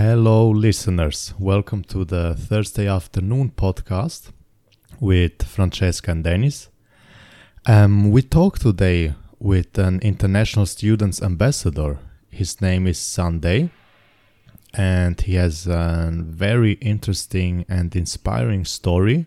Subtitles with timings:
[0.00, 1.34] Hello, listeners.
[1.40, 4.30] Welcome to the Thursday afternoon podcast
[5.00, 6.68] with Francesca and Denis.
[7.66, 11.98] Um, we talk today with an international students ambassador.
[12.30, 13.70] His name is Sunday,
[14.72, 19.26] and he has a very interesting and inspiring story.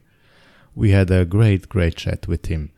[0.74, 2.72] We had a great, great chat with him.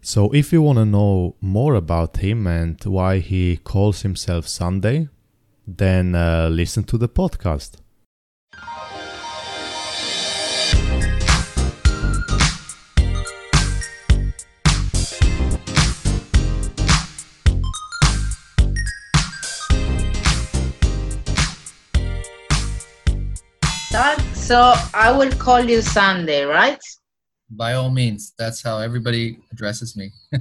[0.00, 5.10] So, if you want to know more about him and why he calls himself Sunday,
[5.66, 7.78] then uh, listen to the podcast.
[24.46, 26.78] So I will call you Sunday, right?
[27.50, 30.12] By all means, that's how everybody addresses me.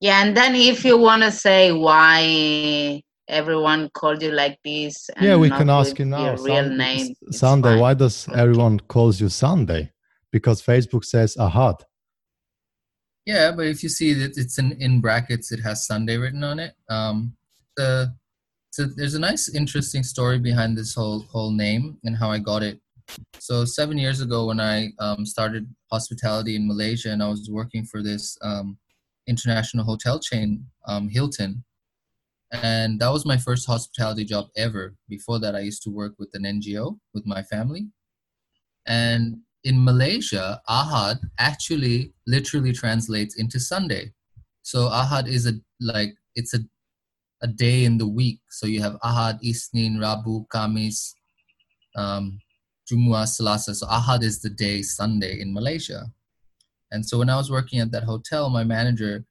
[0.00, 5.08] yeah, and then if you want to say why everyone called you like this.
[5.20, 6.24] yeah, we can ask you now.
[6.24, 7.14] Your real name.
[7.30, 7.78] Sunday.
[7.78, 8.40] Why does okay.
[8.40, 9.92] everyone calls you Sunday?
[10.32, 11.80] Because Facebook says a Ahad.
[13.26, 16.58] Yeah, but if you see that it's in, in brackets, it has Sunday written on
[16.58, 16.74] it.
[16.88, 17.36] Um,
[17.76, 18.14] the
[18.72, 22.62] so there's a nice, interesting story behind this whole whole name and how I got
[22.62, 22.80] it.
[23.38, 27.84] So seven years ago, when I um, started hospitality in Malaysia, and I was working
[27.84, 28.78] for this um,
[29.26, 31.64] international hotel chain, um, Hilton,
[32.52, 34.94] and that was my first hospitality job ever.
[35.08, 37.88] Before that i used to work with an ngo with my family.
[38.86, 44.12] And in malaysia ahad actually literally translates into sunday.
[44.62, 46.60] So ahad is a like it's a
[47.42, 48.40] a day in the week.
[48.50, 51.14] So you have ahad isnin rabu kamis
[51.96, 52.38] um
[52.90, 53.74] jumu'ah selasa.
[53.74, 56.06] So ahad is the day sunday in malaysia.
[56.90, 59.24] And so when i was working at that hotel my manager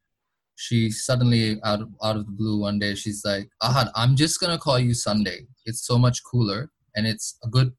[0.60, 4.42] she suddenly out of, out of the blue one day she's like ahad i'm just
[4.42, 5.40] gonna call you sunday.
[5.66, 7.72] It's so much cooler and it's a good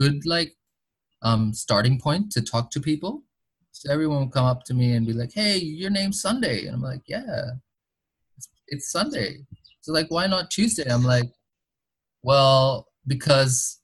[0.00, 0.52] good like
[1.22, 3.22] um starting point to talk to people.
[3.70, 6.66] So everyone will come up to me and be like hey your name's sunday.
[6.66, 7.44] And i'm like yeah
[8.36, 9.30] it's, it's sunday.
[9.82, 10.90] So like why not tuesday?
[10.90, 11.30] I'm like
[12.22, 13.80] well because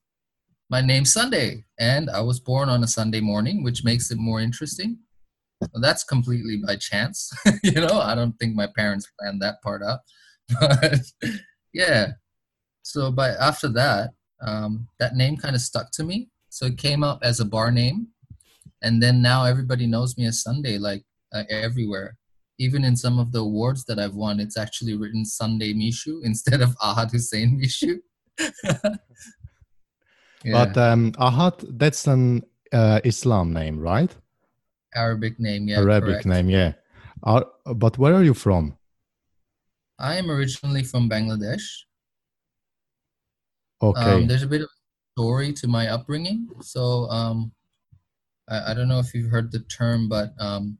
[0.71, 4.41] my name's sunday and i was born on a sunday morning which makes it more
[4.41, 4.99] interesting
[5.61, 7.33] well, that's completely by chance.
[7.63, 10.01] you know, I don't think my parents planned that part out.
[10.61, 11.01] But
[11.73, 12.13] yeah.
[12.83, 14.11] So but after that,
[14.41, 16.29] um, that name kind of stuck to me.
[16.49, 18.09] So it came up as a bar name.
[18.83, 22.17] And then now everybody knows me as Sunday, like uh, everywhere.
[22.59, 26.61] Even in some of the awards that I've won, it's actually written Sunday Mishu instead
[26.61, 27.99] of Ahad Hussein Mishu.
[30.45, 30.53] yeah.
[30.53, 32.43] But um, Ahad, that's an
[32.73, 34.15] uh, Islam name, right?
[34.95, 35.79] Arabic name, yeah.
[35.79, 36.27] Arabic correct.
[36.27, 36.73] name, yeah.
[37.23, 38.77] Uh, but where are you from?
[39.99, 41.63] I am originally from Bangladesh.
[43.83, 44.01] Okay.
[44.01, 44.69] Um, there's a bit of
[45.15, 46.49] story to my upbringing.
[46.61, 47.53] So um,
[48.49, 50.79] I, I, don't know if you've heard the term, but um,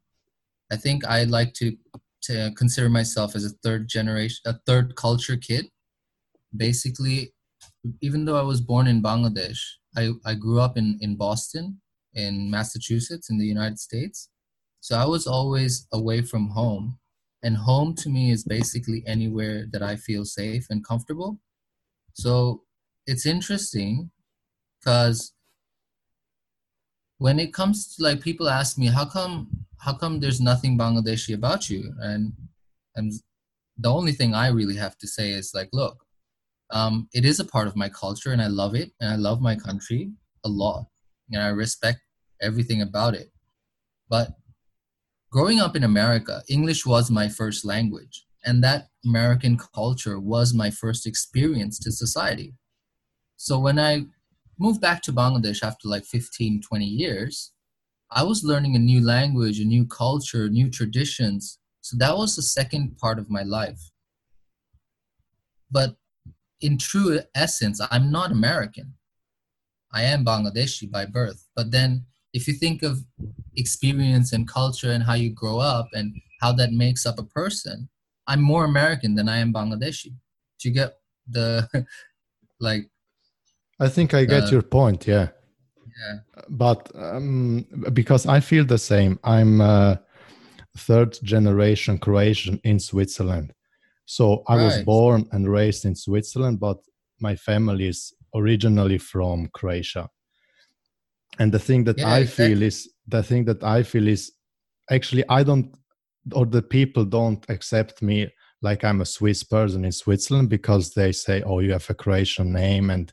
[0.73, 1.77] I think I like to
[2.23, 5.67] to consider myself as a third generation, a third culture kid.
[6.57, 7.33] Basically,
[8.01, 9.59] even though I was born in Bangladesh,
[9.97, 11.81] I, I grew up in, in Boston
[12.15, 14.29] in Massachusetts in the United States.
[14.81, 16.99] So I was always away from home.
[17.43, 21.39] And home to me is basically anywhere that I feel safe and comfortable.
[22.13, 22.65] So
[23.07, 24.11] it's interesting
[24.79, 25.33] because
[27.19, 31.35] when it comes to like people ask me how come how come there's nothing Bangladeshi
[31.35, 32.33] about you and
[32.97, 33.13] and
[33.79, 36.05] the only thing I really have to say is like look
[36.73, 39.41] um, it is a part of my culture and I love it and I love
[39.41, 40.13] my country
[40.45, 40.87] a lot
[41.31, 42.01] and I respect
[42.41, 43.31] everything about it.
[44.09, 44.31] But
[45.31, 50.71] growing up in America, English was my first language, and that American culture was my
[50.71, 52.55] first experience to society.
[53.37, 54.07] So when I
[54.59, 57.53] moved back to Bangladesh after like 15, 20 years,
[58.11, 61.59] I was learning a new language, a new culture, new traditions.
[61.81, 63.91] So that was the second part of my life.
[65.71, 65.97] But
[66.61, 68.95] in true essence, I'm not American.
[69.93, 71.47] I am Bangladeshi by birth.
[71.55, 73.05] But then if you think of
[73.57, 77.89] experience and culture and how you grow up and how that makes up a person,
[78.27, 80.15] I'm more American than I am Bangladeshi.
[80.59, 80.99] Do you get
[81.29, 81.69] the
[82.61, 82.89] like?
[83.81, 85.07] I think I get your point.
[85.07, 85.29] Yeah.
[86.01, 86.19] Yeah.
[86.49, 90.01] But um, because I feel the same, I'm a
[90.77, 93.53] third generation Croatian in Switzerland.
[94.07, 94.65] So I right.
[94.65, 96.79] was born and raised in Switzerland, but
[97.21, 100.09] my family is originally from Croatia.
[101.39, 102.47] And the thing that yeah, I exactly.
[102.47, 104.33] feel is the thing that I feel is
[104.91, 105.75] actually I don't
[106.35, 108.31] or the people don't accept me
[108.63, 112.53] like I'm a Swiss person in Switzerland because they say, "Oh, you have a Croatian
[112.53, 113.13] name," and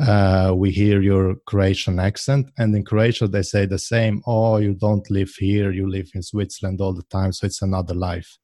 [0.00, 2.50] uh, we hear your Croatian accent.
[2.58, 4.22] And in Croatia, they say the same.
[4.26, 7.94] Oh, you don't live here; you live in Switzerland all the time, so it's another
[7.94, 8.38] life.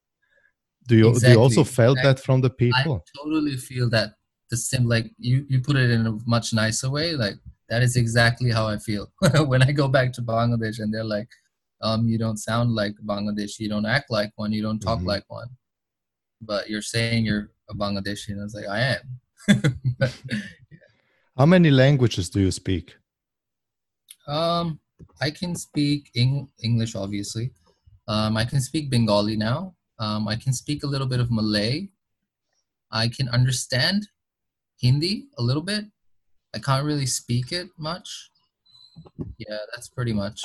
[0.89, 2.15] Do you Exactly, do you also felt exactly.
[2.15, 3.05] that from the people?
[3.07, 4.11] I totally feel that
[4.51, 7.15] the sim like you you put it in a much nicer way.
[7.17, 7.35] Like
[7.69, 9.11] that is exactly how I feel
[9.47, 11.29] when I go back to Bangladesh and they're like,
[11.81, 15.07] um, you don't sound like Bangladesh, you don't act like one, you don't talk Mhm.
[15.07, 15.49] like one,
[16.41, 19.21] but you're saying you're a Bangladeshi, and I was like, I am.
[19.99, 20.13] But,
[21.37, 22.97] How many languages do you speak?
[24.27, 24.79] um,
[25.21, 27.53] I can speak Eng- English, obviously.
[28.09, 29.75] Um, I can speak Bengali now.
[29.99, 31.89] Um, I can speak a little bit of Malay.
[32.91, 34.07] I can understand
[34.81, 35.85] Hindi a little bit.
[36.55, 38.31] I can't really speak it much.
[39.39, 40.43] Yeah, that's pretty much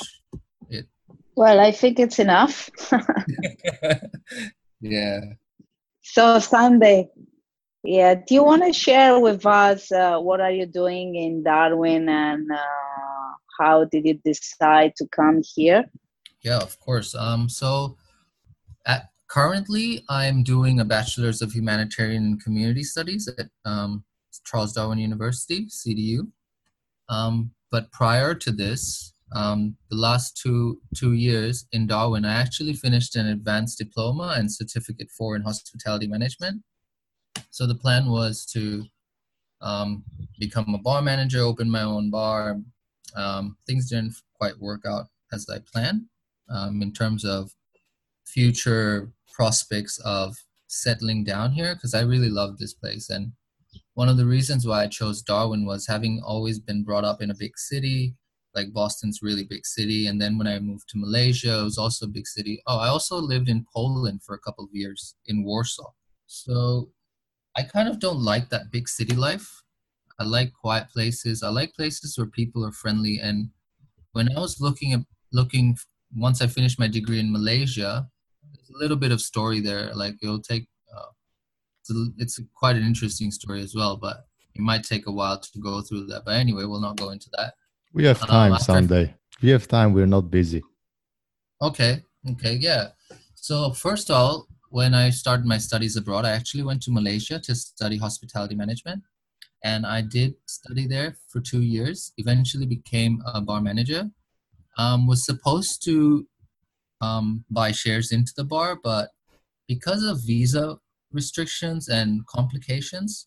[0.68, 0.86] it.
[1.36, 2.68] Well, I think it's enough.
[4.80, 5.20] yeah.
[6.02, 7.08] so Sunday,
[7.84, 8.14] yeah.
[8.14, 12.50] Do you want to share with us uh, what are you doing in Darwin and
[12.50, 15.84] uh, how did you decide to come here?
[16.42, 17.14] Yeah, of course.
[17.14, 17.96] Um, so
[18.86, 24.04] at, currently, I'm doing a Bachelor's of Humanitarian and Community Studies at um,
[24.44, 26.30] Charles Darwin University, CDU.
[27.08, 32.74] Um, but prior to this, um, the last two two years in Darwin, I actually
[32.74, 36.62] finished an advanced diploma and certificate for in hospitality management.
[37.50, 38.84] So the plan was to
[39.60, 40.04] um,
[40.38, 42.60] become a bar manager, open my own bar.
[43.14, 46.02] Um, things didn't quite work out as I planned
[46.48, 47.52] um, in terms of
[48.24, 53.10] future prospects of settling down here because I really love this place.
[53.10, 53.32] And
[54.00, 57.30] one of the reasons why I chose Darwin was having always been brought up in
[57.30, 58.14] a big city,
[58.54, 60.06] like Boston's really big city.
[60.06, 62.62] And then when I moved to Malaysia, it was also a big city.
[62.66, 65.90] Oh, I also lived in Poland for a couple of years in Warsaw.
[66.26, 66.88] So
[67.58, 69.64] I kind of don't like that big city life.
[70.18, 71.42] I like quiet places.
[71.42, 73.20] I like places where people are friendly.
[73.22, 73.50] And
[74.12, 75.00] when I was looking at
[75.30, 75.76] looking
[76.16, 78.08] once I finished my degree in Malaysia,
[78.54, 79.94] there's a little bit of story there.
[79.94, 80.69] Like it'll take
[81.90, 85.38] it's, a, it's quite an interesting story as well, but it might take a while
[85.40, 86.24] to go through that.
[86.24, 87.54] But anyway, we'll not go into that.
[87.92, 89.14] We have Um, time after- Sunday.
[89.42, 89.92] We have time.
[89.94, 90.62] We're not busy.
[91.62, 92.02] Okay,
[92.32, 92.88] okay, yeah.
[93.34, 97.38] So first of all, when I started my studies abroad, I actually went to Malaysia
[97.40, 99.02] to study hospitality management,
[99.64, 102.12] and I did study there for two years.
[102.18, 104.10] Eventually, became a bar manager.
[104.78, 106.26] Um, was supposed to
[107.00, 109.10] um, buy shares into the bar, but
[109.66, 110.78] because of visa
[111.12, 113.26] restrictions and complications,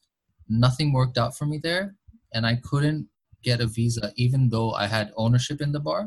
[0.49, 1.95] nothing worked out for me there,
[2.33, 3.07] and I couldn't
[3.43, 6.01] get a visa even though I had ownership in the bar.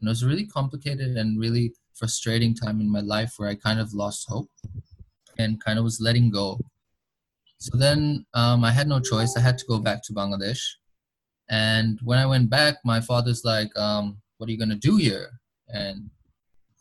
[0.00, 3.54] And it was a really complicated and really frustrating time in my life where I
[3.54, 4.50] kind of lost hope
[5.38, 6.60] and kind of was letting go.
[7.58, 9.36] So then um, I had no choice.
[9.36, 10.60] I had to go back to Bangladesh.
[11.48, 15.40] And when I went back, my father's like, um, "What are you gonna do here?"
[15.68, 16.10] And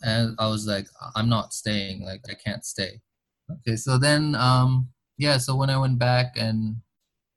[0.04, 2.04] and I was like, "I'm not staying.
[2.04, 3.01] Like I can't stay."
[3.51, 6.78] Okay, so then um, yeah, so when I went back and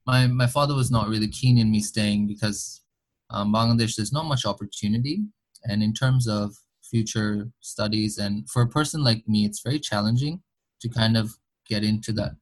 [0.06, 2.82] my my father was not really keen in me staying because
[3.31, 5.25] um, Bangladesh there's not much opportunity,
[5.64, 10.41] and in terms of future studies and for a person like me, it's very challenging
[10.81, 11.37] to kind of
[11.69, 12.32] get into that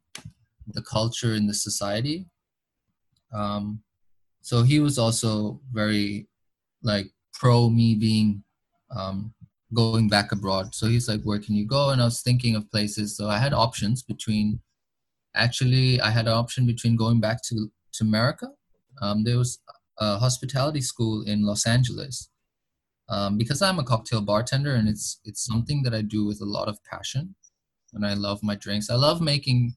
[0.68, 2.26] the culture in the society.
[3.32, 3.82] Um,
[4.42, 6.28] so he was also very
[6.82, 8.44] like pro me being
[8.94, 9.34] um,
[9.74, 10.74] going back abroad.
[10.74, 13.16] So he's like, "Where can you go?" And I was thinking of places.
[13.16, 14.60] So I had options between.
[15.36, 18.48] Actually, I had an option between going back to to America.
[19.02, 19.58] Um, there was
[19.98, 22.28] a hospitality school in Los Angeles.
[23.08, 26.46] Um, because I'm a cocktail bartender and it's it's something that I do with a
[26.46, 27.34] lot of passion,
[27.92, 28.88] and I love my drinks.
[28.88, 29.74] I love making,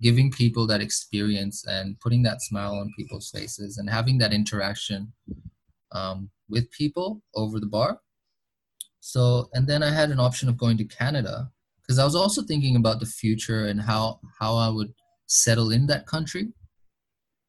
[0.00, 5.12] giving people that experience and putting that smile on people's faces and having that interaction
[5.92, 8.00] um, with people over the bar.
[9.08, 11.50] So, and then I had an option of going to Canada
[11.80, 14.92] because I was also thinking about the future and how how I would
[15.26, 16.48] settle in that country.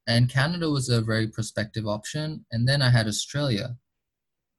[0.06, 2.46] And Canada was a very prospective option.
[2.50, 3.76] And then I had Australia,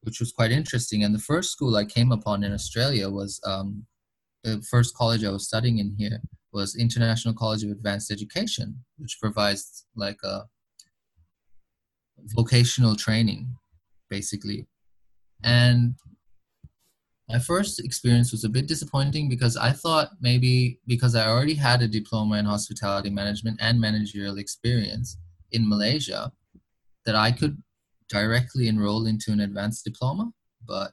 [0.02, 1.04] which was quite interesting.
[1.04, 3.88] And the first school I came upon in Australia was um,
[4.44, 6.22] the first college I was studying in here
[6.54, 10.44] was International College of Advanced Education, which provides like a
[12.36, 13.56] vocational training,
[14.08, 14.68] basically.
[15.44, 15.96] And
[17.32, 21.82] my first experience was a bit disappointing because I thought maybe because I already had
[21.82, 25.18] a diploma in hospitality management and managerial experience
[25.52, 26.32] in Malaysia,
[27.06, 27.62] that I could
[28.10, 30.32] directly enroll into an advanced diploma.
[30.68, 30.92] But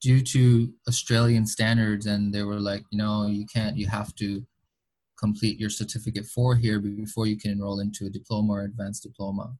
[0.00, 4.46] due to Australian standards, and they were like, you know, you can't, you have to
[5.18, 9.54] complete your certificate four here before you can enroll into a diploma or advanced diploma.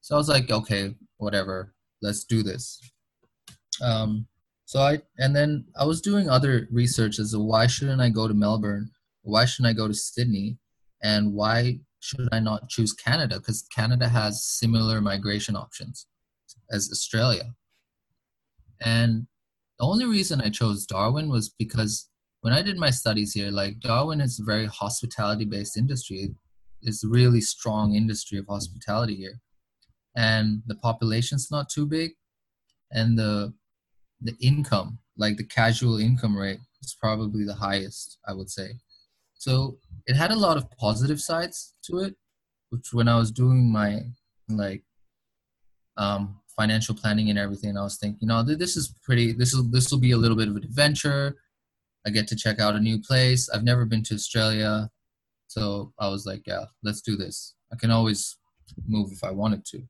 [0.00, 2.80] So I was like, okay, whatever, let's do this.
[3.82, 4.26] Um,
[4.66, 8.28] so I and then I was doing other research as to why shouldn't I go
[8.28, 8.90] to Melbourne?
[9.22, 10.58] Why shouldn't I go to Sydney?
[11.02, 13.38] And why should I not choose Canada?
[13.38, 16.06] Because Canada has similar migration options
[16.70, 17.54] as Australia.
[18.80, 19.26] And
[19.78, 22.08] the only reason I chose Darwin was because
[22.40, 26.34] when I did my studies here, like Darwin is a very hospitality based industry.
[26.82, 29.40] It's a really strong industry of hospitality here.
[30.16, 32.12] And the population's not too big.
[32.92, 33.54] And the
[34.20, 38.72] the income, like the casual income rate, is probably the highest, I would say.
[39.34, 42.14] So it had a lot of positive sides to it,
[42.70, 44.02] which when I was doing my
[44.48, 44.82] like
[45.96, 49.32] um, financial planning and everything, I was thinking, you know, this is pretty.
[49.32, 51.36] This will this will be a little bit of an adventure.
[52.06, 53.48] I get to check out a new place.
[53.48, 54.90] I've never been to Australia.
[55.46, 57.54] So I was like, yeah, let's do this.
[57.72, 58.36] I can always
[58.86, 59.82] move if I wanted to.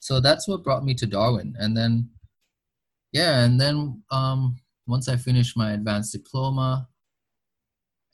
[0.00, 1.54] So that's what brought me to Darwin.
[1.58, 2.10] And then,
[3.12, 6.88] yeah, and then um, once I finished my advanced diploma,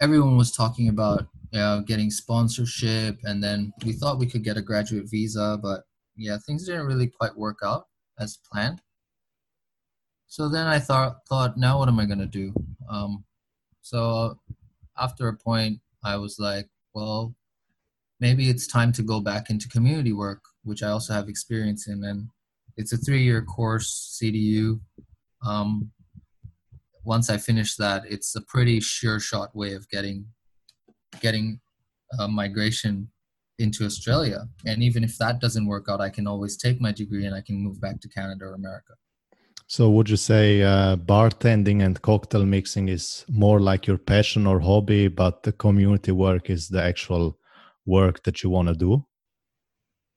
[0.00, 3.16] everyone was talking about you know, getting sponsorship.
[3.22, 5.82] And then we thought we could get a graduate visa, but
[6.16, 7.86] yeah, things didn't really quite work out
[8.18, 8.82] as planned.
[10.26, 12.52] So then I thought, thought, now what am I gonna do?
[12.90, 13.24] Um,
[13.82, 14.40] so
[14.98, 17.36] after a point, I was like, well,
[18.18, 22.02] maybe it's time to go back into community work, which I also have experience in,
[22.02, 22.28] and
[22.76, 24.80] it's a three-year course, CDU.
[25.44, 25.90] Um,
[27.04, 30.26] once I finish that, it's a pretty sure shot way of getting
[31.20, 31.60] getting
[32.28, 33.08] migration
[33.58, 34.40] into Australia.
[34.66, 37.40] And even if that doesn't work out, I can always take my degree and I
[37.40, 38.94] can move back to Canada or America.
[39.66, 44.60] So, would you say uh, bartending and cocktail mixing is more like your passion or
[44.60, 47.38] hobby, but the community work is the actual
[47.86, 49.06] work that you want to do?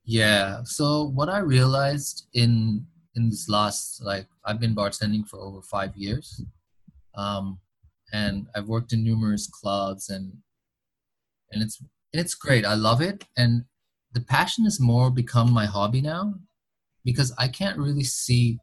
[0.07, 0.61] Yeah.
[0.63, 5.95] So, what I realized in in this last like I've been bartending for over five
[5.97, 6.41] years,
[7.13, 7.59] um,
[8.13, 10.31] and I've worked in numerous clubs and
[11.51, 11.83] and it's
[12.13, 12.65] it's great.
[12.65, 13.65] I love it, and
[14.13, 16.35] the passion has more become my hobby now
[17.03, 18.59] because I can't really see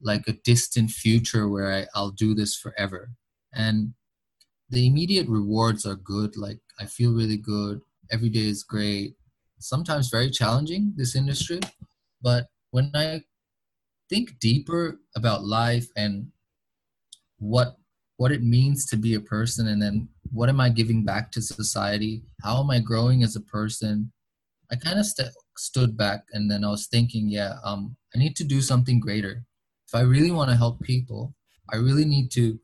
[0.00, 3.12] like a distant future where I, I'll do this forever.
[3.54, 3.94] And
[4.70, 6.36] the immediate rewards are good.
[6.36, 7.80] Like I feel really good.
[8.10, 9.14] Every day is great.
[9.62, 11.60] Sometimes very challenging, this industry.
[12.20, 13.22] But when I
[14.08, 16.28] think deeper about life and
[17.38, 17.76] what
[18.18, 21.42] what it means to be a person and then what am I giving back to
[21.42, 22.22] society?
[22.42, 24.12] How am I growing as a person?
[24.70, 28.36] I kind of st- stood back and then I was thinking, yeah, um, I need
[28.36, 29.44] to do something greater
[29.92, 31.34] if I really want to help people,
[31.70, 32.58] I really need to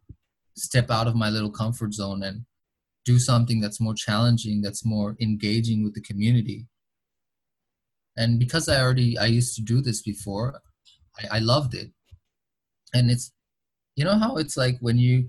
[0.57, 2.47] step out of my little comfort zone and
[3.05, 6.67] do something that's more challenging, that's more engaging with the community.
[8.19, 10.61] And because I already I used to do this before,
[11.19, 11.91] I, I loved it.
[12.93, 13.33] And it's
[13.95, 15.29] you know how it's like when you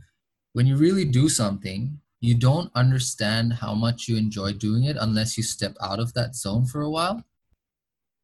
[0.53, 5.37] when you really do something, you don't understand how much you enjoy doing it unless
[5.37, 7.23] you step out of that zone for a while.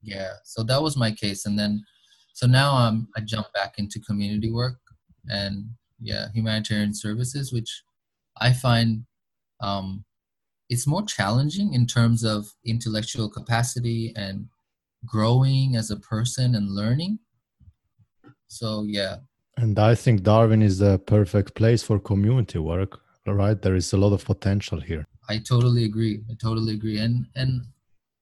[0.01, 1.45] Yeah, so that was my case.
[1.45, 1.83] And then
[2.33, 4.79] so now I'm I jump back into community work
[5.27, 5.65] and
[5.99, 7.83] yeah humanitarian services, which
[8.41, 9.05] I find
[9.61, 10.05] um,
[10.69, 14.47] it's more challenging in terms of intellectual capacity and
[15.05, 17.19] growing as a person and learning.
[18.47, 19.17] So yeah.
[19.57, 23.61] And I think Darwin is the perfect place for community work, right?
[23.61, 25.05] There is a lot of potential here.
[25.29, 26.21] I totally agree.
[26.29, 26.99] I totally agree.
[26.99, 27.65] And and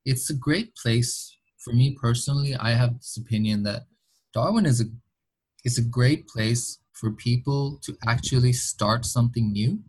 [0.05, 2.55] it's a great place for me personally.
[2.55, 3.83] I have this opinion that
[4.33, 4.85] Darwin is a
[5.63, 9.79] is a great place for people to actually start something new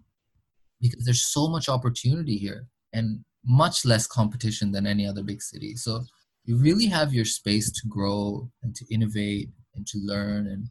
[0.81, 5.75] because there's so much opportunity here and much less competition than any other big city.
[5.77, 6.05] So
[6.45, 10.69] you really have your space to grow and to innovate and to learn and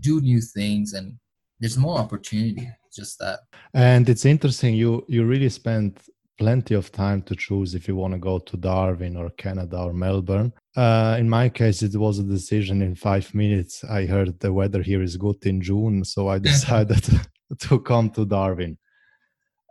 [0.00, 1.16] do new things and
[1.60, 3.40] there's more opportunity just that
[3.74, 8.12] and it's interesting you you really spent plenty of time to choose if you want
[8.12, 10.52] to go to Darwin or Canada or Melbourne.
[10.76, 13.84] Uh, in my case, it was a decision in five minutes.
[13.84, 17.04] I heard the weather here is good in June, so I decided
[17.60, 18.76] to come to Darwin.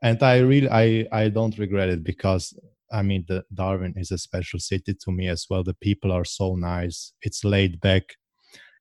[0.02, 2.54] And I really, I, I don't regret it because
[2.94, 5.64] I mean, the Darwin is a special city to me as well.
[5.64, 7.14] The people are so nice.
[7.24, 8.04] It's laid back.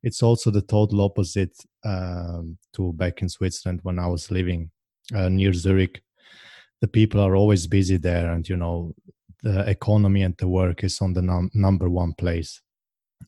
[0.03, 4.71] It's also the total opposite um, to back in Switzerland when I was living
[5.15, 6.03] uh, near Zurich.
[6.83, 8.95] The people are always busy there and you know
[9.43, 12.61] the economy and the work is on the num- number one place.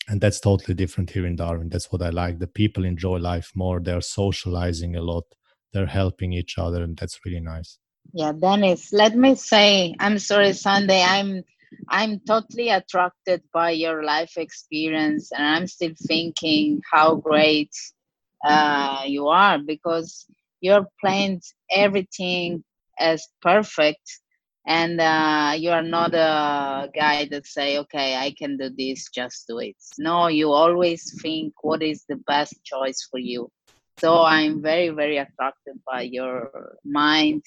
[0.09, 1.69] And that's totally different here in darwin.
[1.71, 2.41] That's what i like.
[2.41, 3.81] The people enjoy life more.
[3.81, 5.25] They're socializing a lot.
[5.73, 7.79] They're helping each other and that's really nice
[8.15, 11.03] Yeah, Dennis, let me say, I'm sorry, Sunday.
[11.03, 11.45] I'm
[11.89, 17.73] I'm totally attracted by your life experience, and I'm still thinking how great
[18.47, 20.27] uh, you are because
[20.61, 22.65] you're playing everything
[22.99, 24.21] as perfect
[24.67, 29.47] and uh, you are not a guy that say okay i can do this just
[29.49, 33.51] do it no you always think what is the best choice for you
[33.97, 37.43] so i'm very very attracted by your mind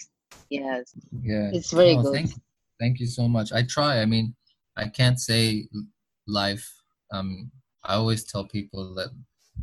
[0.50, 2.29] yes yeah it's very good thank,
[2.79, 4.36] thank you so much i try i mean
[4.77, 5.67] i can't say
[6.27, 6.67] life
[7.12, 7.51] um
[7.84, 9.10] i always tell people that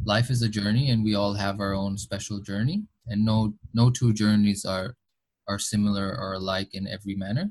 [0.05, 3.91] life is a journey and we all have our own special journey and no no
[3.91, 4.95] two journeys are
[5.47, 7.51] are similar or alike in every manner.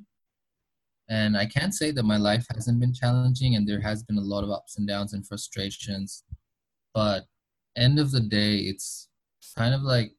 [1.10, 4.22] And I can't say that my life hasn't been challenging and there has been a
[4.22, 6.24] lot of ups and downs and frustrations.
[6.93, 7.25] But
[7.75, 9.10] end of the day, it's
[9.55, 10.13] kind of like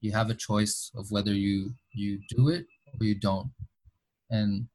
[0.00, 2.66] you have a choice of whether you you do it
[2.98, 3.50] or you don't.
[4.30, 4.68] And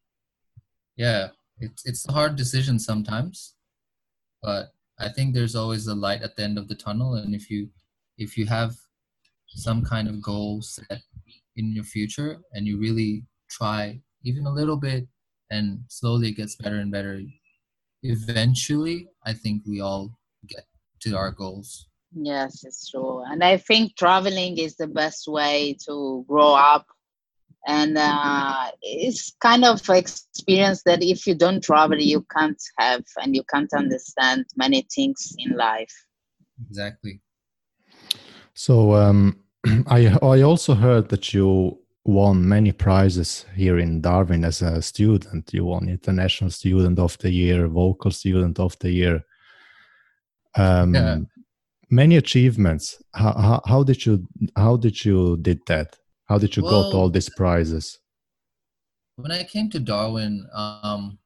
[0.97, 3.55] yeah, it's it's a hard decision sometimes,
[4.41, 7.15] but I think there's always a light at the end of the tunnel.
[7.15, 7.69] And if you
[8.17, 8.75] if you have
[9.47, 11.01] some kind of goal set
[11.55, 15.07] in your future and you really try even a little bit
[15.49, 17.21] and slowly it gets better and better
[18.03, 20.65] eventually i think we all get
[21.01, 26.25] to our goals yes it's true and i think traveling is the best way to
[26.27, 26.85] grow up
[27.67, 33.35] and uh, it's kind of experience that if you don't travel you can't have and
[33.35, 35.93] you can't understand many things in life
[36.67, 37.21] exactly
[38.53, 39.39] so um,
[39.87, 45.53] I I also heard that you won many prizes here in Darwin as a student.
[45.53, 49.23] You won International Student of the Year, Vocal Student of the Year.
[50.55, 51.17] Um, yeah.
[51.93, 53.03] Many achievements.
[53.13, 55.97] How, how, how, did you how did you did that?
[56.29, 57.99] How did you well, got all these prizes?
[59.17, 61.19] When I came to Darwin, um,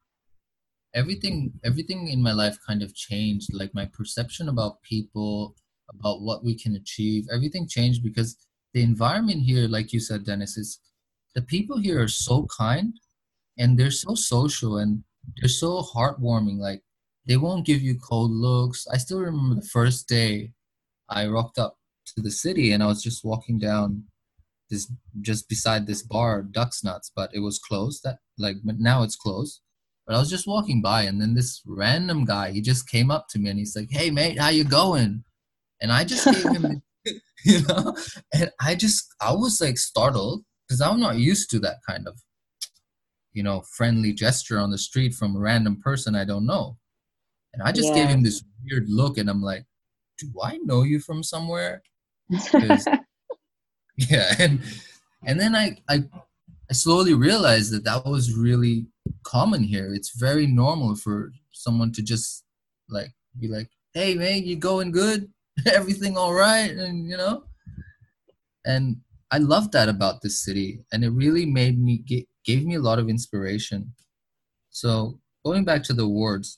[0.95, 3.53] everything everything in my life kind of changed.
[3.53, 5.55] Like my perception about people,
[5.93, 7.27] about what we can achieve.
[7.31, 8.35] Everything changed because
[8.73, 10.79] the environment here, like you said, Dennis, is
[11.35, 12.99] the people here are so kind
[13.59, 15.03] and they're so social and
[15.37, 16.57] they're so heartwarming.
[16.57, 16.81] Like
[17.27, 18.87] they won't give you cold looks.
[18.91, 20.54] I still remember the first day
[21.09, 21.77] I rocked up
[22.15, 24.05] to the city and I was just walking down
[24.69, 24.91] this
[25.21, 28.01] just beside this bar, Duck's Nuts, but it was closed.
[28.03, 29.61] That like now it's closed.
[30.07, 33.27] But I was just walking by and then this random guy, he just came up
[33.29, 35.23] to me and he's like, Hey mate, how you going?
[35.81, 36.81] and I just gave him,
[37.45, 37.95] you know,
[38.33, 42.19] and I just I was like startled because I'm not used to that kind of,
[43.33, 46.77] you know, friendly gesture on the street from a random person I don't know,
[47.53, 47.95] and I just yeah.
[47.95, 49.65] gave him this weird look, and I'm like,
[50.17, 51.83] do I know you from somewhere?
[52.29, 52.77] yeah,
[54.39, 54.61] and
[55.25, 56.03] and then I I
[56.69, 58.87] I slowly realized that that was really
[59.23, 59.93] common here.
[59.93, 62.43] It's very normal for someone to just
[62.89, 65.29] like be like, "Hey man, you going good?"
[65.65, 67.43] everything all right and you know
[68.65, 68.97] and
[69.31, 72.03] i love that about this city and it really made me
[72.43, 73.93] gave me a lot of inspiration
[74.69, 76.57] so going back to the awards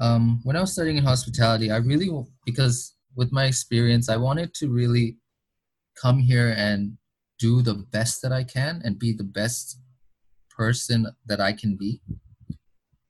[0.00, 2.10] um, when i was studying in hospitality i really
[2.44, 5.16] because with my experience i wanted to really
[6.00, 6.96] come here and
[7.38, 9.78] do the best that i can and be the best
[10.58, 12.00] person that i can be.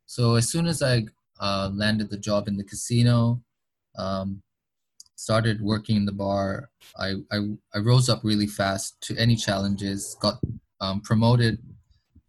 [0.07, 1.05] So as soon as i
[1.41, 3.43] uh, landed the job in the casino
[3.97, 4.43] um,
[5.17, 7.39] started working in the bar, I, I,
[7.75, 10.39] I rose up really fast to any challenges, got
[10.81, 11.59] um, promoted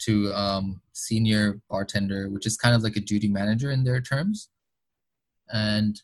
[0.06, 4.50] to um, senior bartender, which is kind of like a duty manager in their terms.
[5.52, 6.02] And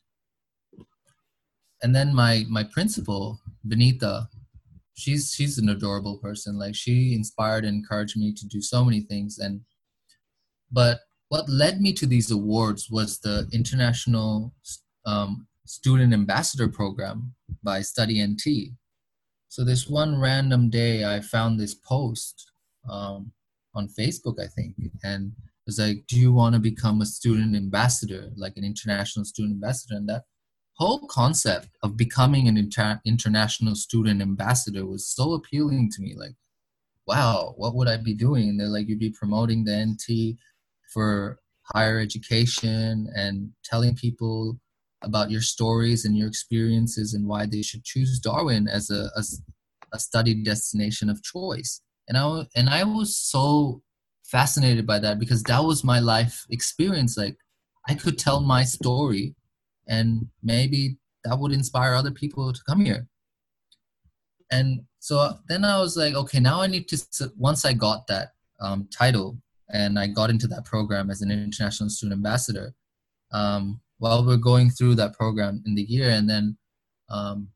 [1.81, 4.27] and then my my principal, Benita,
[4.95, 6.58] she's she's an adorable person.
[6.58, 9.38] Like she inspired and encouraged me to do so many things.
[9.38, 9.62] And
[10.71, 14.53] but what led me to these awards was the international
[15.05, 18.73] um, student ambassador program by Study NT.
[19.49, 22.51] So this one random day, I found this post
[22.89, 23.31] um,
[23.76, 27.56] on Facebook, I think, and it was like, "Do you want to become a student
[27.56, 30.24] ambassador, like an international student ambassador?" And that
[30.76, 36.16] whole concept of becoming an inter- international student ambassador was so appealing to me.
[36.16, 36.36] Like,
[37.08, 38.50] wow, what would I be doing?
[38.50, 40.38] And they're like, you'd be promoting the NT
[40.94, 41.40] for
[41.74, 44.60] higher education and telling people
[45.02, 49.24] about your stories and your experiences and why they should choose Darwin as a, a,
[49.94, 51.82] a study destination of choice.
[52.08, 53.82] And I, and I was so
[54.24, 57.18] fascinated by that because that was my life experience.
[57.18, 57.38] Like
[57.88, 59.36] I could tell my story
[59.88, 63.08] and maybe that would inspire other people to come here.
[64.52, 66.98] and so then I was like, okay, now I need to.
[67.38, 69.38] Once I got that um, title
[69.72, 72.74] and I got into that program as an international student ambassador,
[73.32, 76.58] um, while we're going through that program in the year, and then
[77.10, 77.50] um,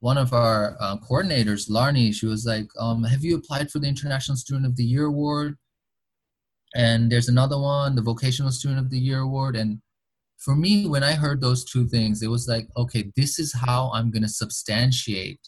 [0.00, 3.88] one of our uh, coordinators, Larnie, she was like, um, "Have you applied for the
[3.88, 5.56] International Student of the Year award?"
[6.74, 9.80] And there's another one, the Vocational Student of the Year award, and
[10.40, 13.90] for me, when I heard those two things, it was like, okay, this is how
[13.92, 15.40] I'm going to substantiate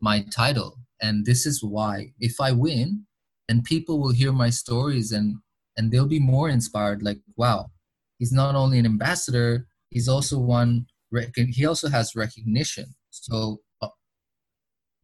[0.00, 0.78] my title.
[1.02, 3.04] And this is why, if I win,
[3.48, 5.36] and people will hear my stories and,
[5.76, 7.70] and they'll be more inspired, like, wow,
[8.18, 10.86] he's not only an ambassador, he's also one,
[11.34, 12.86] he also has recognition.
[13.10, 13.60] So,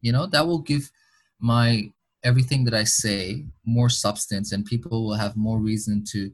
[0.05, 0.91] you know, that will give
[1.39, 1.91] my
[2.23, 6.31] everything that I say more substance and people will have more reason to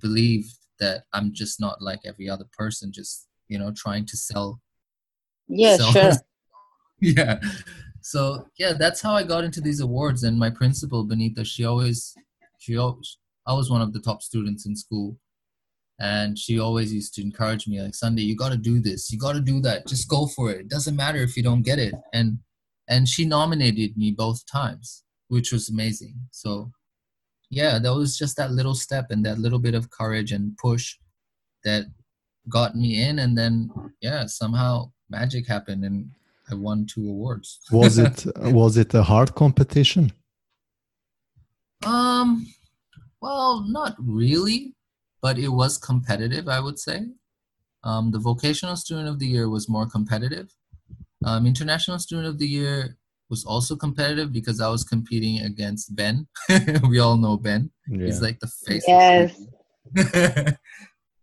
[0.00, 0.46] believe
[0.78, 4.60] that I'm just not like every other person, just you know, trying to sell.
[5.48, 5.90] Yeah, sell.
[5.90, 6.12] sure.
[7.00, 7.40] yeah.
[8.00, 10.22] So yeah, that's how I got into these awards.
[10.22, 12.14] And my principal, Benita, she always,
[12.58, 15.16] she always, I was one of the top students in school,
[15.98, 19.18] and she always used to encourage me, like Sunday, you got to do this, you
[19.18, 20.60] got to do that, just go for it.
[20.60, 21.94] It doesn't matter if you don't get it.
[22.12, 22.38] And
[22.88, 26.14] and she nominated me both times, which was amazing.
[26.30, 26.72] So
[27.50, 30.96] yeah, that was just that little step and that little bit of courage and push
[31.64, 31.84] that
[32.48, 33.18] got me in.
[33.18, 33.70] And then,
[34.00, 36.10] yeah, somehow magic happened and
[36.50, 37.60] I won two awards.
[37.70, 40.12] was it was it a hard competition?
[41.84, 42.46] Um,
[43.20, 44.74] well, not really,
[45.22, 46.48] but it was competitive.
[46.48, 47.06] I would say.
[47.84, 50.52] Um, the vocational student of the year was more competitive.
[51.24, 52.96] Um, international student of the year
[53.30, 56.26] was also competitive because I was competing against Ben.
[56.88, 57.70] we all know Ben.
[57.88, 58.06] Yeah.
[58.06, 58.84] He's like the face.
[58.86, 59.40] Yes.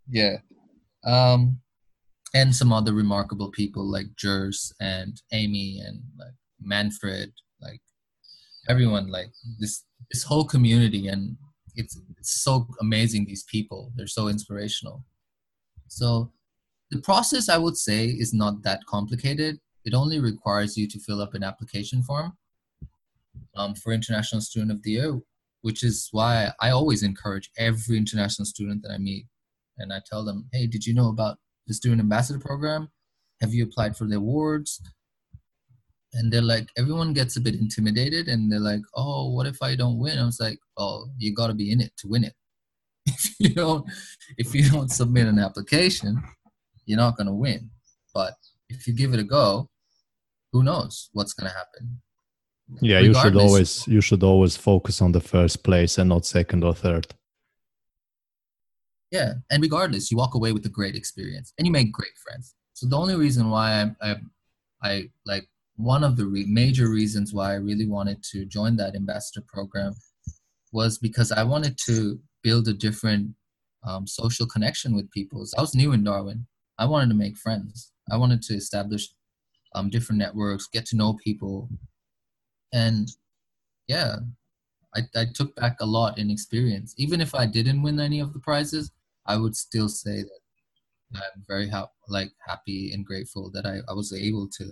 [0.09, 0.37] yeah.
[1.05, 1.59] Um,
[2.33, 7.31] and some other remarkable people like Jers and Amy and like Manfred,
[7.61, 7.81] like
[8.69, 11.37] everyone, like this this whole community, and
[11.75, 13.25] it's it's so amazing.
[13.25, 15.03] These people, they're so inspirational.
[15.87, 16.33] So
[16.91, 21.21] the process, I would say, is not that complicated it only requires you to fill
[21.21, 22.35] up an application form
[23.55, 25.19] um, for International Student of the Year,
[25.61, 29.27] which is why I always encourage every international student that I meet.
[29.77, 32.89] And I tell them, hey, did you know about the Student Ambassador Program?
[33.41, 34.81] Have you applied for the awards?
[36.13, 39.75] And they're like, everyone gets a bit intimidated and they're like, oh, what if I
[39.75, 40.17] don't win?
[40.17, 42.33] I was like, oh, you got to be in it to win it.
[43.05, 43.85] if you don't,
[44.37, 46.23] if you don't submit an application,
[46.85, 47.69] you're not going to win.
[48.13, 48.33] But
[48.69, 49.69] if you give it a go,
[50.55, 51.83] who knows what's going to happen.
[52.81, 56.25] Yeah Regardless, you should always you should always focus on the first place and not
[56.25, 57.05] second or third.
[59.11, 62.55] Yeah and regardless you walk away with a great experience and you make great friends.
[62.73, 64.15] So the only reason why i i,
[64.89, 64.93] I
[65.31, 65.45] like
[65.93, 69.93] one of the re- major reasons why i really wanted to join that ambassador program
[70.71, 71.95] was because i wanted to
[72.45, 73.23] build a different
[73.87, 75.45] um, social connection with people.
[75.45, 76.39] So i was new in darwin.
[76.83, 77.91] I wanted to make friends.
[78.13, 79.03] I wanted to establish
[79.75, 81.69] um, different networks, get to know people,
[82.73, 83.09] and
[83.87, 84.15] yeah,
[84.95, 86.95] I, I took back a lot in experience.
[86.97, 88.91] Even if I didn't win any of the prizes,
[89.25, 90.39] I would still say that
[91.15, 94.71] I'm very ha- like happy and grateful that I, I was able to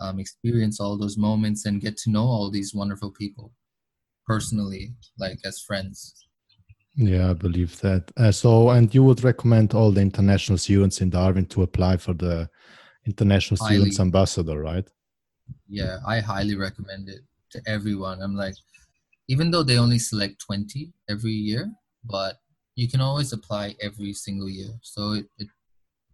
[0.00, 3.52] um, experience all those moments and get to know all these wonderful people
[4.26, 6.26] personally, like as friends.
[6.94, 8.10] Yeah, I believe that.
[8.16, 12.12] Uh, so, and you would recommend all the international students in Darwin to apply for
[12.12, 12.50] the
[13.08, 14.86] international students ambassador, right?
[15.66, 18.20] Yeah, I highly recommend it to everyone.
[18.22, 18.54] I'm like,
[19.28, 21.72] even though they only select 20 every year,
[22.04, 22.36] but
[22.76, 24.72] you can always apply every single year.
[24.82, 25.48] So it, it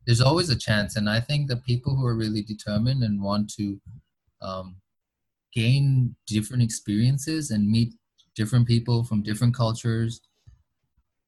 [0.06, 0.96] there's always a chance.
[0.96, 3.80] And I think the people who are really determined and want to
[4.42, 4.76] um,
[5.52, 7.94] gain different experiences and meet
[8.36, 10.20] different people from different cultures,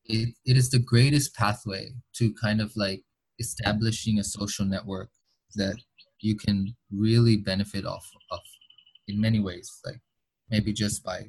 [0.05, 3.03] it, it is the greatest pathway to kind of like
[3.39, 5.11] establishing a social network
[5.57, 5.77] that
[6.21, 8.40] you can really benefit off of
[9.09, 10.01] in many ways like
[10.51, 11.27] maybe just by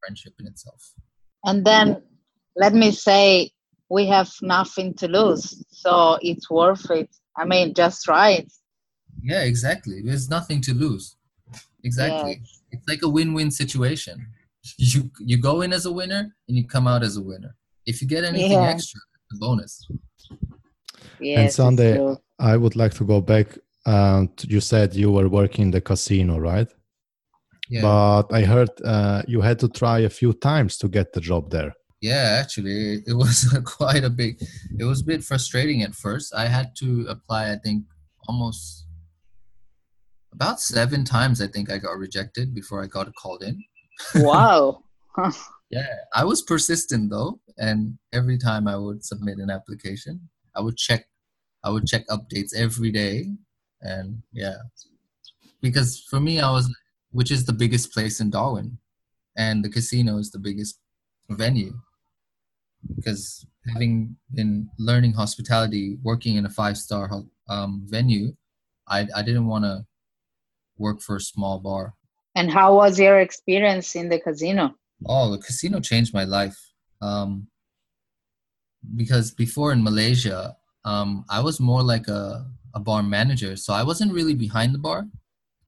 [0.00, 0.92] friendship in itself.
[1.44, 2.02] And then
[2.56, 3.50] let me say
[3.88, 7.10] we have nothing to lose so it's worth it.
[7.36, 8.52] I mean just try it.
[9.22, 10.02] Yeah exactly.
[10.02, 11.16] There's nothing to lose.
[11.84, 12.40] Exactly.
[12.40, 12.62] Yes.
[12.72, 14.26] it's like a win-win situation.
[14.76, 17.56] You you go in as a winner and you come out as a winner.
[17.86, 18.68] If you get anything yeah.
[18.68, 19.00] extra
[19.32, 19.86] a bonus.
[21.18, 23.46] Yes, and sunday I would like to go back.
[23.86, 26.68] Uh, you said you were working in the casino, right?
[27.70, 27.82] Yeah.
[27.82, 31.50] But I heard uh, you had to try a few times to get the job
[31.50, 31.72] there.
[32.00, 34.42] Yeah, actually, it was quite a big.
[34.78, 36.34] It was a bit frustrating at first.
[36.34, 37.84] I had to apply, I think,
[38.28, 38.86] almost
[40.32, 41.40] about seven times.
[41.40, 43.62] I think I got rejected before I got called in.
[44.16, 44.82] wow.
[45.70, 50.76] yeah, I was persistent though, and every time I would submit an application, I would
[50.76, 51.06] check,
[51.64, 53.32] I would check updates every day,
[53.82, 54.56] and yeah,
[55.60, 56.72] because for me, I was,
[57.10, 58.78] which is the biggest place in Darwin,
[59.36, 60.78] and the casino is the biggest
[61.28, 61.74] venue.
[62.96, 67.10] Because having been learning hospitality, working in a five-star
[67.48, 68.34] um, venue,
[68.88, 69.84] I I didn't want to
[70.78, 71.94] work for a small bar.
[72.34, 74.74] And how was your experience in the casino?
[75.06, 76.56] Oh, the casino changed my life.
[77.02, 77.48] Um,
[78.96, 83.56] because before in Malaysia, um, I was more like a, a bar manager.
[83.56, 85.06] So I wasn't really behind the bar.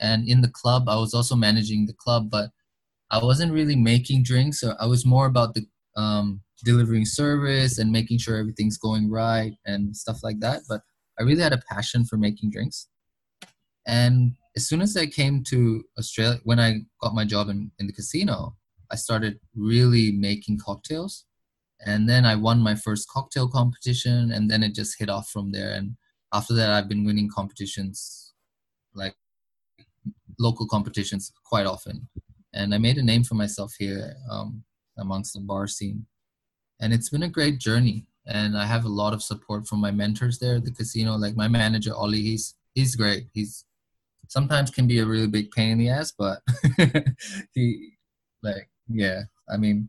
[0.01, 2.51] And in the club, I was also managing the club, but
[3.11, 4.61] I wasn't really making drinks.
[4.61, 9.55] So I was more about the um, delivering service and making sure everything's going right
[9.67, 10.62] and stuff like that.
[10.69, 10.81] But
[11.19, 12.88] I really had a passion for making drinks.
[13.87, 17.87] And as soon as I came to Australia, when I got my job in, in
[17.87, 18.57] the casino,
[18.91, 21.25] I started really making cocktails.
[21.85, 25.51] And then I won my first cocktail competition, and then it just hit off from
[25.51, 25.73] there.
[25.73, 25.97] And
[26.33, 28.33] after that, I've been winning competitions,
[28.95, 29.14] like
[30.38, 32.09] local competitions, quite often.
[32.55, 34.64] And I made a name for myself here um,
[34.99, 36.07] amongst the bar scene.
[36.81, 38.07] And it's been a great journey.
[38.27, 41.16] And I have a lot of support from my mentors there at the casino.
[41.16, 43.27] Like my manager, Ollie, he's he's great.
[43.33, 43.64] He's
[44.29, 46.40] sometimes can be a really big pain in the ass, but
[47.53, 47.95] he
[48.42, 49.88] like yeah, I mean,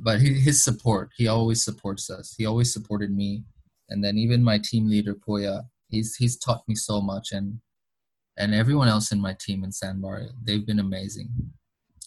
[0.00, 2.34] but he, his support, he always supports us.
[2.36, 3.44] He always supported me,
[3.88, 7.60] and then even my team leader Poya, he's he's taught me so much, and
[8.36, 11.28] and everyone else in my team in Sandbar, they've been amazing.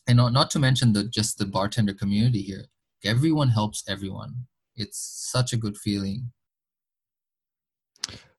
[0.07, 2.65] And not not to mention the just the bartender community here.
[3.05, 4.47] Everyone helps everyone.
[4.75, 4.99] It's
[5.31, 6.31] such a good feeling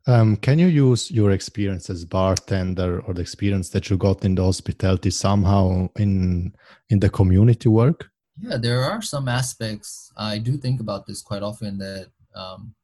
[0.07, 4.35] um, can you use your experience as bartender or the experience that you got in
[4.35, 6.55] the hospitality somehow in
[6.88, 8.11] in the community work?
[8.38, 10.11] Yeah, there are some aspects.
[10.16, 11.79] I do think about this quite often.
[11.79, 12.74] That um,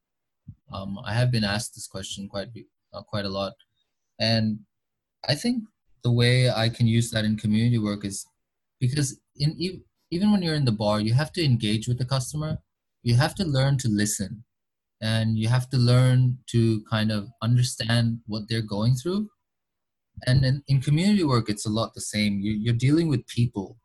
[0.72, 2.48] um, I have been asked this question quite
[2.92, 3.54] uh, quite a lot,
[4.20, 4.60] and
[5.28, 5.64] I think
[6.02, 8.26] the way I can use that in community work is
[8.80, 12.58] because in even when you're in the bar, you have to engage with the customer.
[13.02, 14.44] You have to learn to listen.
[15.02, 19.28] And you have to learn to kind of understand what they're going through.
[20.26, 22.40] And in, in community work it's a lot the same.
[22.40, 23.76] You, you're dealing with people.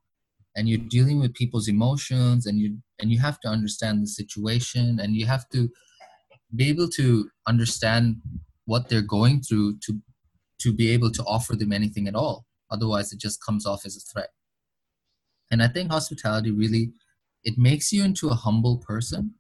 [0.55, 2.45] And you're dealing with people's emotions.
[2.45, 4.99] And you and you have to understand the situation.
[5.01, 5.69] And you have to
[6.55, 8.17] be able to understand
[8.65, 9.99] what they're going through to
[10.59, 12.45] to be able to offer them anything at all.
[12.69, 14.29] Otherwise it just comes off as a threat.
[15.49, 16.93] And i think hospitality really
[17.43, 19.35] it makes you into a humble person.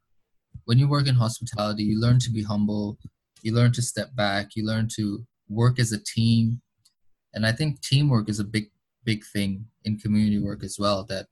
[0.65, 2.97] When you work in hospitality, you learn to be humble,
[3.41, 6.61] you learn to step back, you learn to work as a team.
[7.33, 8.65] And I think teamwork is a big,
[9.03, 11.27] big thing in community work as well that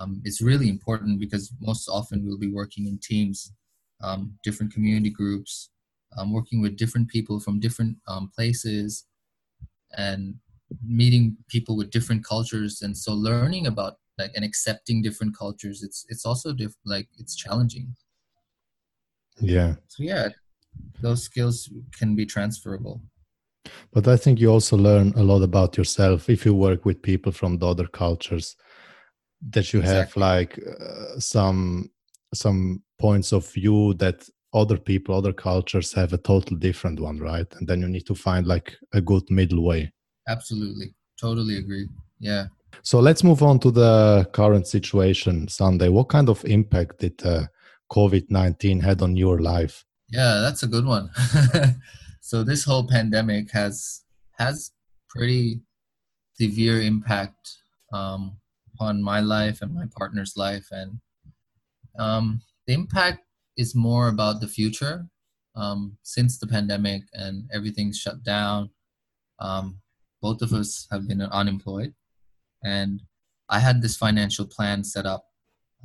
[0.00, 3.52] um, is really important because most often we'll be working in teams,
[4.04, 5.70] um, different community groups,
[6.16, 9.06] um, working with different people from different um, places
[9.96, 10.34] and
[10.86, 12.82] meeting people with different cultures.
[12.82, 17.34] And so learning about like and accepting different cultures, it's, it's also diff- like it's
[17.34, 17.94] challenging.
[19.40, 19.74] Yeah.
[19.88, 20.28] So yeah,
[21.00, 23.00] those skills can be transferable.
[23.92, 27.32] But I think you also learn a lot about yourself if you work with people
[27.32, 28.56] from the other cultures
[29.50, 31.90] that you have like uh, some
[32.34, 34.18] some points of view that
[34.60, 37.50] other people other cultures have a total different one right?
[37.56, 39.92] And then you need to find like a good middle way.
[40.34, 40.94] Absolutely.
[41.20, 41.88] Totally agree.
[42.18, 42.46] Yeah.
[42.82, 43.92] So let's move on to the
[44.32, 45.88] current situation sunday.
[45.88, 47.44] What kind of impact did uh,
[47.92, 49.84] COVID 19 had on your life?
[50.08, 51.10] Yeah, that's a good one.
[52.20, 54.02] so this whole pandemic has
[54.38, 54.72] has
[55.08, 55.60] pretty
[56.40, 57.42] severe impact
[57.92, 58.36] um,
[58.80, 61.00] on my life and my partner's life, and
[61.98, 63.20] um, the impact
[63.56, 65.06] is more about the future.
[65.56, 68.70] Um, since the pandemic and everything's shut down,
[69.38, 69.78] um,
[70.20, 71.94] both of us have been unemployed,
[72.64, 73.02] and
[73.48, 75.26] I had this financial plan set up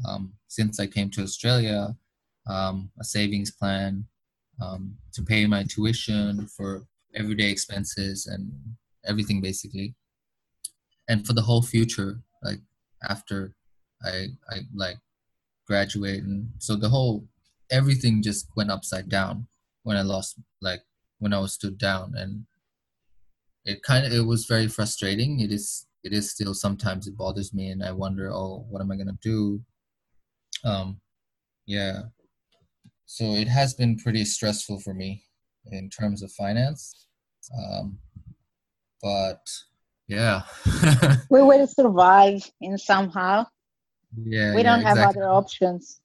[0.08, 1.96] um, since I came to Australia,
[2.48, 4.06] um, a savings plan
[4.62, 8.52] um, to pay my tuition for everyday expenses and
[9.06, 9.94] everything basically,
[11.08, 12.60] and for the whole future, like
[13.08, 13.54] after
[14.04, 14.98] I I like
[15.70, 17.26] graduate, and so the whole
[17.72, 19.48] everything just went upside down
[19.84, 20.82] when I lost like
[21.20, 22.46] when I was stood down, and
[23.64, 25.40] it kind of it was very frustrating.
[25.40, 28.92] It is it is still sometimes it bothers me, and I wonder, oh, what am
[28.92, 29.62] I gonna do?
[30.64, 31.00] um,
[31.66, 32.02] yeah
[33.06, 35.24] so it has been pretty stressful for me
[35.72, 37.08] in terms of finance
[37.58, 37.98] um,
[39.02, 39.40] but
[40.08, 40.42] yeah.
[41.30, 43.46] we will survive in somehow.
[44.18, 44.56] Yeah.
[44.56, 45.22] We don't yeah, have exactly.
[45.22, 46.02] other options.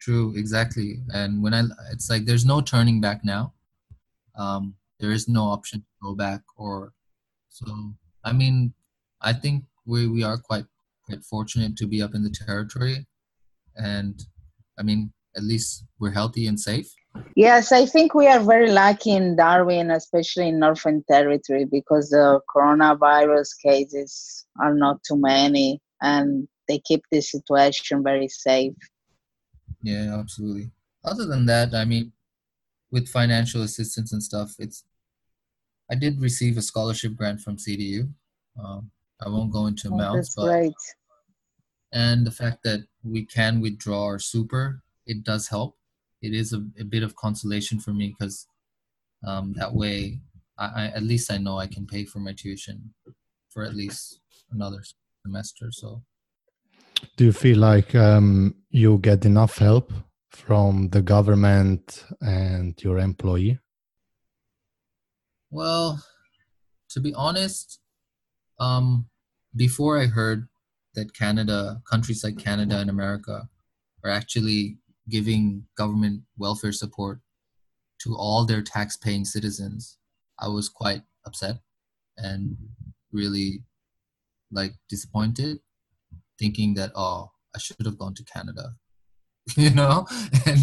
[0.00, 0.98] True, exactly.
[1.14, 1.62] And when I,
[1.92, 3.52] it's like there's no turning back now.
[4.36, 6.92] Um, there is no option to go back or
[7.50, 7.66] so.
[8.24, 8.72] I mean,
[9.20, 10.64] I think we we are quite
[11.04, 13.06] quite fortunate to be up in the territory,
[13.76, 14.20] and
[14.78, 16.92] I mean, at least we're healthy and safe.
[17.36, 22.40] Yes, I think we are very lucky in Darwin, especially in Northern Territory, because the
[22.54, 28.72] coronavirus cases are not too many and they keep the situation very safe.
[29.82, 30.70] Yeah, absolutely.
[31.04, 32.12] Other than that, I mean,
[32.90, 34.84] with financial assistance and stuff, it's.
[35.90, 38.08] I did receive a scholarship grant from CDU.
[38.62, 38.90] Um,
[39.24, 40.80] I won't go into Oh, amounts, that's but great.
[41.92, 45.76] and the fact that we can withdraw our super, it does help.
[46.22, 48.46] It is a, a bit of consolation for me because
[49.26, 50.20] um, that way,
[50.58, 52.94] I, I at least I know I can pay for my tuition
[53.50, 54.82] for at least another
[55.26, 55.70] semester.
[55.70, 56.02] So
[57.16, 59.92] Do you feel like um, you get enough help
[60.30, 63.58] from the government and your employee?
[65.50, 66.02] Well,
[66.90, 67.80] to be honest,
[68.58, 69.06] um,
[69.54, 70.48] before I heard
[70.94, 73.48] that Canada, countries like Canada and America,
[74.04, 77.20] are actually giving government welfare support
[78.00, 79.98] to all their tax-paying citizens,
[80.38, 81.58] I was quite upset
[82.16, 82.56] and
[83.12, 83.62] really
[84.50, 85.60] like disappointed,
[86.42, 88.74] thinking that oh, I should have gone to Canada,
[89.56, 90.06] you know,
[90.46, 90.60] and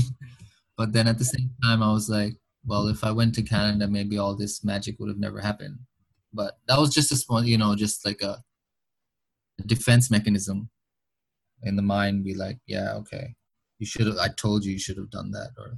[0.78, 3.88] but then at the same time, I was like, well, if I went to Canada,
[3.88, 5.80] maybe all this magic would have never happened.
[6.34, 8.44] But that was just a small, you know, just like a,
[9.65, 10.70] defense mechanism
[11.63, 12.24] in the mind.
[12.24, 13.36] Be like, yeah, okay,
[13.78, 14.18] you should have.
[14.18, 15.50] I told you you should have done that.
[15.58, 15.78] Or,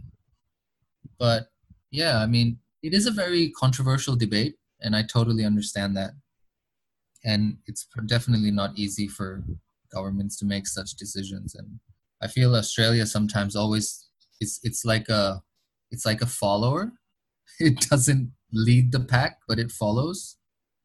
[1.17, 1.47] but
[1.89, 6.11] yeah, I mean, it is a very controversial debate, and I totally understand that.
[7.25, 9.43] And it's definitely not easy for
[9.91, 11.55] governments to make such decisions.
[11.55, 11.79] And
[12.21, 14.07] I feel Australia sometimes always
[14.39, 15.41] it's it's like a
[15.91, 16.91] it's like a follower.
[17.59, 20.37] It doesn't lead the pack, but it follows.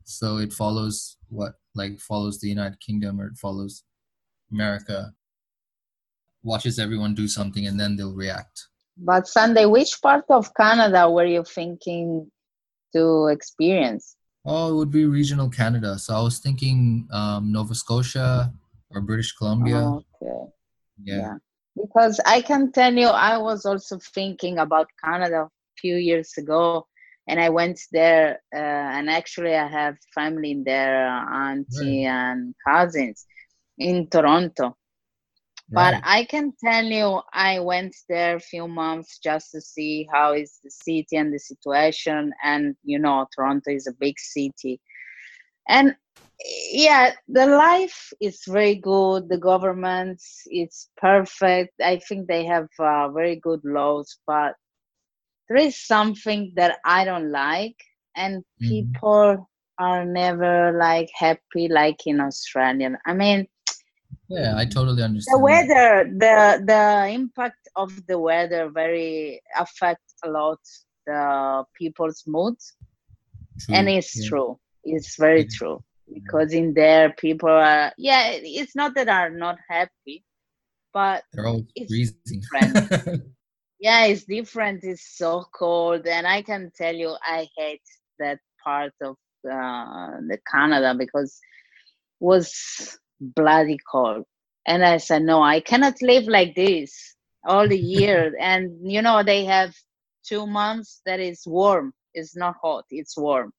[0.04, 3.84] So it follows what like follows the United Kingdom or it follows
[4.52, 5.12] America.
[6.42, 8.68] Watches everyone do something and then they'll react.
[8.96, 12.30] But Sunday, which part of Canada were you thinking
[12.94, 14.16] to experience?
[14.44, 15.98] Oh, it would be regional Canada.
[15.98, 18.52] So I was thinking um, Nova Scotia
[18.90, 20.00] or British Columbia.
[20.22, 20.50] Okay.
[21.02, 21.16] yeah.
[21.18, 21.34] yeah.
[21.76, 26.86] Because I can tell you, I was also thinking about Canada a few years ago,
[27.28, 28.40] and I went there.
[28.54, 28.58] Uh,
[28.96, 33.26] and actually, I have family in there, uh, auntie and cousins
[33.78, 34.76] in Toronto.
[35.68, 36.02] But Right.
[36.04, 40.60] I can tell you, I went there a few months just to see how is
[40.62, 42.32] the city and the situation.
[42.42, 44.80] And you know, Toronto is a big city,
[45.68, 45.96] and
[46.72, 49.28] yeah, the life is very good.
[49.28, 51.72] The government is perfect.
[51.82, 54.54] I think they have uh, very good laws, but
[55.48, 57.76] there is something that I don't like,
[58.16, 58.68] and Mhm.
[58.68, 59.48] people
[59.78, 62.90] are never like happy like in Australia.
[63.06, 63.46] I mean
[64.28, 65.40] Yeah, I totally understand.
[65.40, 65.44] that.
[65.44, 70.58] weather the the impact of the weather very affects a lot
[71.06, 72.56] the people's mood
[73.72, 74.28] and it's yeah.
[74.28, 79.56] true it's very true because in there people are yeah it's not that are not
[79.68, 80.24] happy
[80.92, 82.42] but They're It's freezing.
[83.80, 84.82] yeah it's different.
[84.82, 86.06] It's so cold.
[86.06, 87.82] And i can tell you i hate
[88.18, 89.16] that part of
[89.50, 91.38] uh, the canada because
[92.20, 94.24] it was bloody cold.
[94.66, 97.14] And i said no i cannot live like this
[97.46, 98.34] all the year.
[98.40, 99.74] And you know they have
[100.26, 101.92] two months that is warm.
[102.14, 102.84] It's not hot.
[102.90, 103.52] It's warm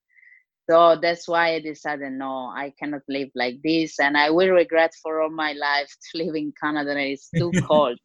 [0.69, 4.93] so that's why i decided no i cannot live like this and i will regret
[5.01, 7.97] for all my life to live in canada and it's too cold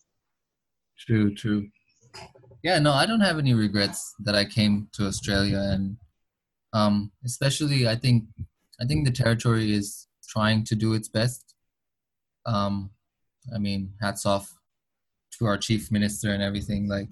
[1.07, 1.68] True, true.
[2.62, 5.96] Yeah, no, I don't have any regrets that I came to Australia, and
[6.72, 8.25] um, especially I think
[8.81, 11.55] I think the territory is trying to do its best.
[12.47, 12.91] Um,
[13.53, 14.57] I mean, hats off
[15.39, 16.89] to our chief minister and everything.
[16.89, 17.09] Like,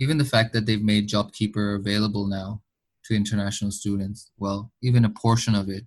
[0.00, 2.61] even the fact that they've made JobKeeper available now
[3.04, 4.30] to international students.
[4.38, 5.84] Well, even a portion of it.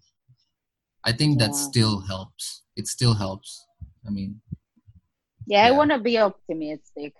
[1.03, 2.63] I think that still helps.
[2.76, 3.66] It still helps.
[4.07, 4.41] I mean,
[5.47, 7.13] Yeah, I want to be optimistic.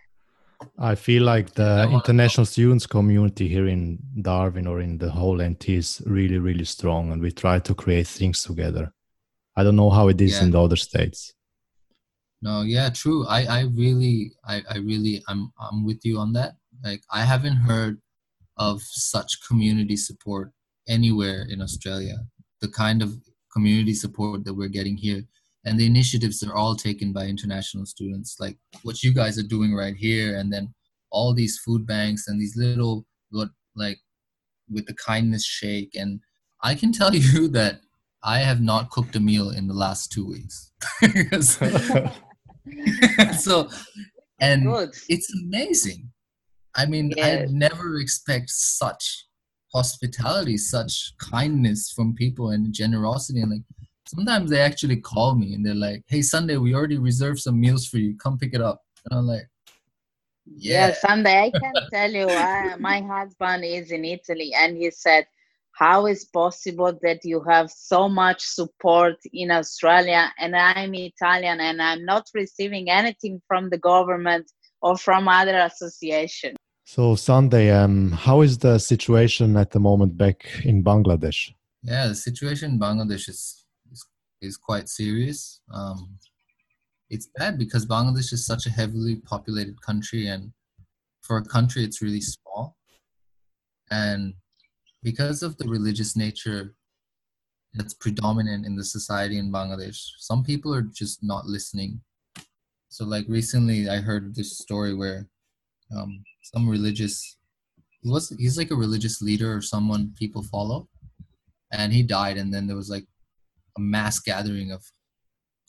[0.79, 5.69] I feel like the international students community here in Darwin or in the whole NT
[5.69, 8.91] is really, really strong, and we try to create things together.
[9.55, 10.43] I don't know how it is Yeah.
[10.45, 11.33] in the other states.
[12.41, 13.25] No, yeah, true.
[13.27, 16.55] I, I really, I, I really, I'm, I'm with you on that.
[16.83, 17.99] Like, I haven't heard
[18.57, 20.51] of such community support
[20.87, 22.15] anywhere in Australia.
[22.61, 23.13] the kind of
[23.53, 25.21] community support that we're getting here
[25.65, 29.73] and the initiatives are all taken by international students like what you guys are doing
[29.73, 30.73] right here and then
[31.11, 33.97] all these food banks and these little what like
[34.69, 35.95] with the kindness shake.
[35.95, 36.19] And
[36.61, 37.81] i can tell you that
[38.23, 40.71] i have not cooked a meal in the last two weeks.
[43.39, 43.69] So
[44.39, 44.67] and
[45.07, 46.09] it's amazing
[46.76, 49.26] i mean i never expect such
[49.73, 53.61] hospitality such kindness from people and generosity and like
[54.07, 57.86] sometimes they actually call me and they're like, "Hey, Sunday, we already reserved some meals
[57.86, 58.17] for you.
[58.17, 59.47] Come pick it up." And I'm like,
[60.45, 61.38] "Yeah, yeah Sunday.
[61.47, 65.28] I can tell you, uh, my husband is in Italy, and he said."
[65.78, 71.82] How is possible that you have so much support in Australia and I'm Italian and
[71.82, 74.49] I'm not receiving anything from the government
[74.82, 76.55] or from other associations?
[76.95, 81.53] So Sunday, um, how is the situation at the moment back in Bangladesh?
[81.83, 83.65] Yeah, the situation in Bangladesh is
[84.39, 85.59] is quite serious.
[85.73, 86.17] Um,
[87.09, 90.53] it's bad because Bangladesh is such a heavily populated country, and
[91.21, 92.77] for a country, it's really small.
[93.91, 94.33] And
[95.03, 96.75] because of the religious nature
[97.73, 101.99] that's predominant in the society in Bangladesh, some people are just not listening.
[102.87, 105.27] So, like recently, I heard this story where
[105.93, 106.23] um,
[106.53, 107.37] some religious
[108.03, 110.87] was he's like a religious leader or someone people follow,
[111.71, 113.05] and he died, and then there was like
[113.77, 114.83] a mass gathering of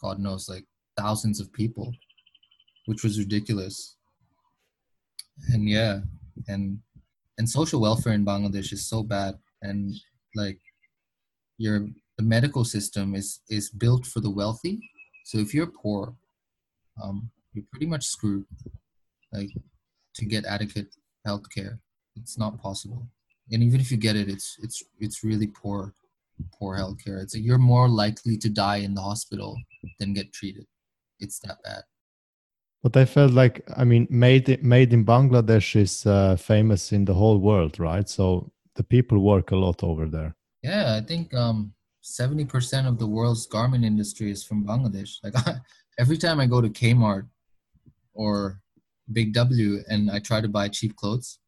[0.03, 0.65] God knows like
[0.99, 1.93] thousands of people,
[2.85, 3.97] which was ridiculous.
[5.49, 6.01] And yeah,
[6.47, 6.79] and
[7.39, 9.95] and social welfare in Bangladesh is so bad, and
[10.35, 10.61] like
[11.57, 11.87] your
[12.19, 14.79] the medical system is is built for the wealthy.
[15.25, 16.15] So if you're poor,
[17.03, 18.45] um, you're pretty much screwed.
[19.33, 19.51] Like
[20.17, 20.95] to get adequate
[21.25, 21.79] health care,
[22.17, 23.07] it's not possible.
[23.53, 25.95] And even if you get it, it's it's it's really poor
[26.53, 27.23] poor healthcare.
[27.23, 29.57] It's like you're more likely to die in the hospital
[29.99, 30.67] than get treated.
[31.21, 31.83] It's that bad.
[32.83, 37.15] But I felt like I mean, made made in Bangladesh is uh, famous in the
[37.15, 38.09] whole world, right?
[38.09, 40.37] So the people work a lot over there.
[40.63, 45.19] Yeah, I think um, seventy percent of the world's garment industry is from Bangladesh.
[45.23, 45.35] Like
[45.99, 47.27] every time I go to Kmart
[48.15, 48.61] or
[49.13, 51.39] Big W and I try to buy cheap clothes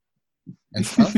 [0.72, 1.14] and stuff,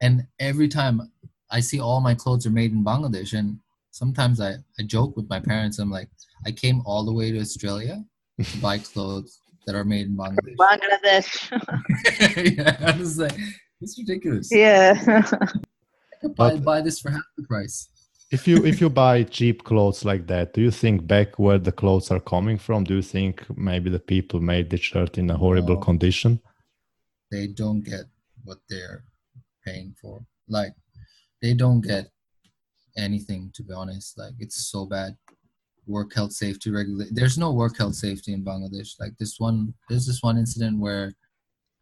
[0.00, 1.10] and every time
[1.50, 3.58] I see all my clothes are made in Bangladesh, and
[3.90, 5.78] sometimes I, I joke with my parents.
[5.78, 6.08] I'm like,
[6.44, 8.04] I came all the way to Australia
[8.42, 10.56] to buy clothes that are made in Bangladesh.
[10.56, 12.56] Bangladesh.
[12.58, 13.36] yeah, I was like,
[13.80, 14.48] it's ridiculous.
[14.52, 14.94] Yeah.
[15.04, 17.88] I could buy, buy this for half the price.
[18.30, 21.72] If you if you buy cheap clothes like that, do you think back where the
[21.72, 22.84] clothes are coming from?
[22.84, 26.40] Do you think maybe the people made the shirt in a horrible no, condition?
[27.30, 28.06] They don't get
[28.44, 29.04] what they're
[29.64, 30.24] paying for.
[30.48, 30.74] Like
[31.42, 32.10] they don't get
[32.96, 35.16] anything to be honest like it's so bad
[35.86, 40.06] work health safety regulate there's no work health safety in bangladesh like this one there's
[40.06, 41.12] this one incident where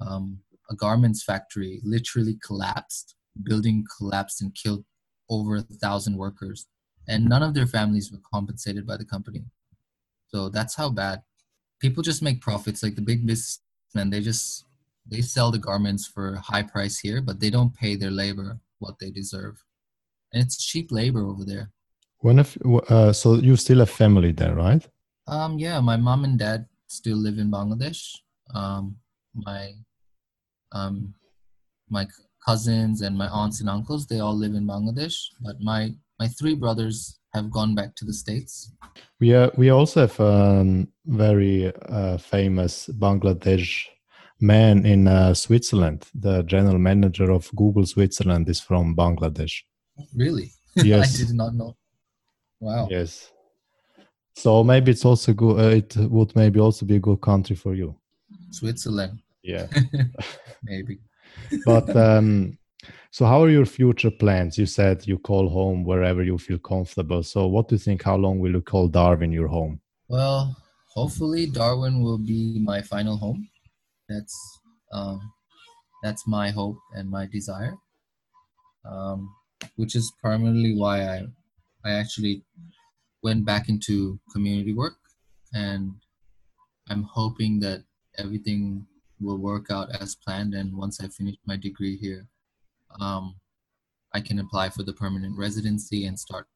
[0.01, 0.39] um,
[0.71, 3.15] a garments factory literally collapsed
[3.45, 4.85] building collapsed and killed
[5.29, 6.67] over a thousand workers
[7.09, 9.45] and none of their families were compensated by the company
[10.29, 11.23] so that's how bad
[11.81, 14.65] people just make profits like the big businessmen they just
[15.07, 18.99] they sell the garments for high price here but they don't pay their labor what
[18.99, 19.63] they deserve.
[20.33, 21.71] And it's cheap labor over there.
[22.19, 22.57] When if,
[22.89, 24.87] uh, so you still have family there, right?
[25.27, 28.01] Um, yeah, my mom and dad still live in Bangladesh.
[28.55, 28.97] Um,
[29.35, 29.73] my
[30.73, 31.15] um,
[31.89, 32.07] my
[32.47, 36.55] cousins and my aunts and uncles they all live in Bangladesh, but my my three
[36.55, 38.71] brothers have gone back to the states.
[39.21, 43.87] We uh, we also have a um, very uh, famous Bangladesh
[44.41, 46.05] man in uh, Switzerland.
[46.15, 49.63] The general manager of Google Switzerland is from Bangladesh.
[50.15, 50.53] Really?
[50.77, 51.15] Yes.
[51.15, 51.77] I did not know.
[52.59, 52.89] Wow.
[52.91, 53.31] Yes.
[54.35, 55.61] So maybe it's also good.
[55.61, 57.95] Uh, it would maybe also be a good country for you.
[58.51, 59.21] Switzerland.
[59.43, 59.69] Yeah.
[60.65, 60.99] maybe.
[61.65, 62.59] But um,
[63.11, 64.59] so how are your future plans?
[64.59, 67.23] You said you call home wherever you feel comfortable.
[67.23, 68.03] So what do you think?
[68.03, 69.81] How long will you call Darwin your home?
[70.09, 70.57] Well,
[70.95, 73.49] hopefully Darwin will be my final home
[74.09, 74.61] that's
[74.93, 75.33] um,
[76.03, 77.75] that's my hope and my desire
[78.85, 79.35] um,
[79.77, 81.23] which is primarily why i
[81.85, 82.43] i actually
[83.23, 84.99] went back into community work
[85.55, 85.93] and
[86.91, 87.83] i'm hoping that
[88.19, 88.87] everything
[89.21, 92.27] will work out as planned and once i finish my degree here
[93.01, 93.35] um,
[94.13, 96.47] i can apply for the permanent residency and start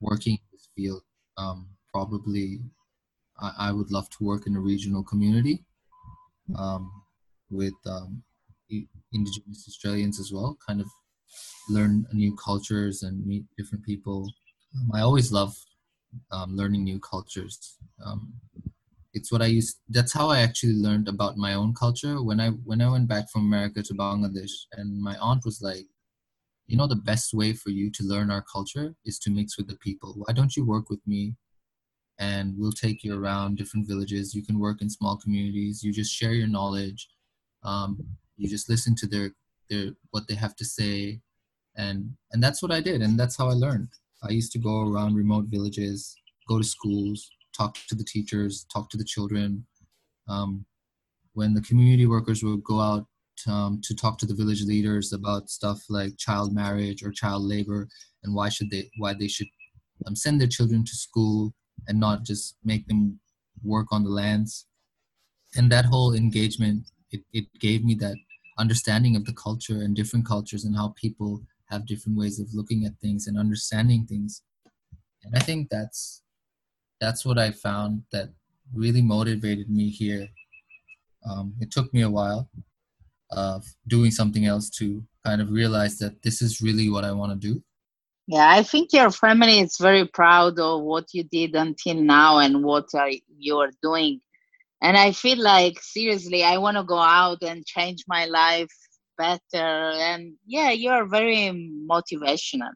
[0.00, 1.02] working in this field
[1.36, 2.60] um, probably
[3.40, 5.64] I, I would love to work in a regional community
[6.56, 6.90] um,
[7.50, 8.22] with um,
[9.12, 10.86] indigenous Australians as well, kind of
[11.68, 14.30] learn new cultures and meet different people.
[14.76, 15.54] Um, I always love
[16.30, 17.76] um, learning new cultures.
[19.12, 19.78] It's what I used.
[19.88, 23.30] That's how I actually learned about my own culture when I when I went back
[23.30, 25.86] from America to Bangladesh, and my aunt was like,
[26.68, 29.68] "You know, the best way for you to learn our culture is to mix with
[29.68, 30.14] the people.
[30.16, 31.36] Why don't you work with me
[32.18, 34.34] and we'll take you around different villages.
[34.34, 35.82] You can work in small communities.
[35.82, 37.08] You just share your knowledge.
[37.64, 37.98] Um,
[38.36, 39.32] you just listen to their
[39.70, 41.20] their what they have to say,
[41.76, 43.88] and and that's what I did, and that's how I learned.
[44.22, 46.14] I used to go around remote villages,
[46.48, 47.30] go to schools,
[47.60, 49.66] talk to the teachers, talk to the children.
[50.28, 50.64] Um,
[51.34, 53.06] when the community workers would go out
[53.46, 57.88] um, to talk to the village leaders about stuff like child marriage or child labor
[58.22, 59.46] and why should they why they should
[60.06, 61.52] um, send their children to school
[61.88, 63.18] and not just make them
[63.62, 64.66] work on the lands
[65.56, 68.16] and that whole engagement it, it gave me that
[68.58, 71.40] understanding of the culture and different cultures and how people
[71.70, 74.42] have different ways of looking at things and understanding things
[75.24, 76.22] and i think that's
[77.00, 78.28] that's what i found that
[78.74, 80.28] really motivated me here
[81.28, 82.48] um, it took me a while
[83.30, 87.32] of doing something else to kind of realize that this is really what i want
[87.32, 87.62] to do
[88.30, 92.62] yeah, I think your family is very proud of what you did until now and
[92.62, 94.20] what are, you're doing.
[94.80, 98.72] And I feel like seriously, I want to go out and change my life
[99.18, 99.40] better.
[99.54, 101.50] And yeah, you're very
[101.90, 102.70] motivational.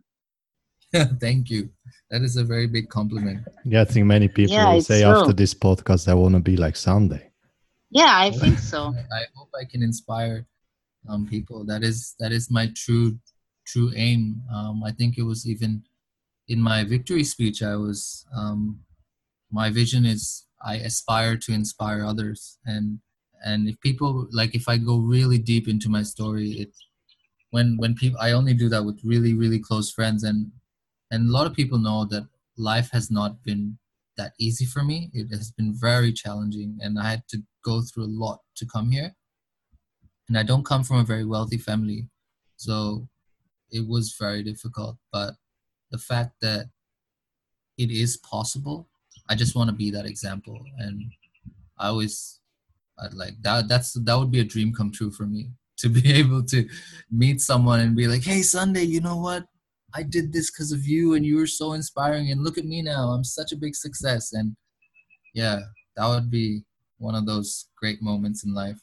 [1.20, 1.70] Thank you.
[2.10, 3.46] That is a very big compliment.
[3.64, 5.10] Yeah, I think many people yeah, will say true.
[5.10, 7.30] after this podcast, I want to be like Sunday.
[7.90, 8.94] Yeah, I think so.
[9.12, 10.46] I hope I can inspire
[11.08, 11.64] um, people.
[11.64, 13.18] That is that is my true
[13.66, 14.42] true aim.
[14.52, 15.82] Um, I think it was even
[16.48, 17.62] in my victory speech.
[17.62, 18.80] I was um,
[19.50, 23.00] my vision is I aspire to inspire others, and
[23.44, 26.70] and if people like if I go really deep into my story, it
[27.50, 30.52] when when people I only do that with really really close friends, and
[31.14, 33.78] and a lot of people know that life has not been
[34.16, 35.10] that easy for me.
[35.12, 38.90] It has been very challenging, and I had to go through a lot to come
[38.90, 39.14] here.
[40.28, 42.08] And I don't come from a very wealthy family,
[42.56, 43.08] so
[43.74, 45.34] it was very difficult but
[45.90, 46.66] the fact that
[47.76, 48.88] it is possible
[49.28, 51.02] i just want to be that example and
[51.78, 52.40] i always
[52.98, 56.12] I'd like that that's that would be a dream come true for me to be
[56.20, 56.68] able to
[57.10, 59.44] meet someone and be like hey sunday you know what
[59.94, 62.82] i did this because of you and you were so inspiring and look at me
[62.82, 64.54] now i'm such a big success and
[65.34, 65.60] yeah
[65.96, 66.62] that would be
[66.98, 68.78] one of those great moments in life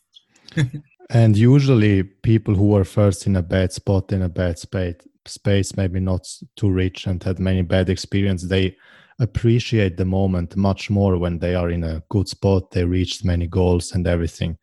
[1.11, 4.95] And usually, people who are first in a bad spot in a bad space,
[5.25, 8.77] space maybe not too rich and had many bad experience, they
[9.19, 12.71] appreciate the moment much more when they are in a good spot.
[12.71, 14.57] They reached many goals and everything.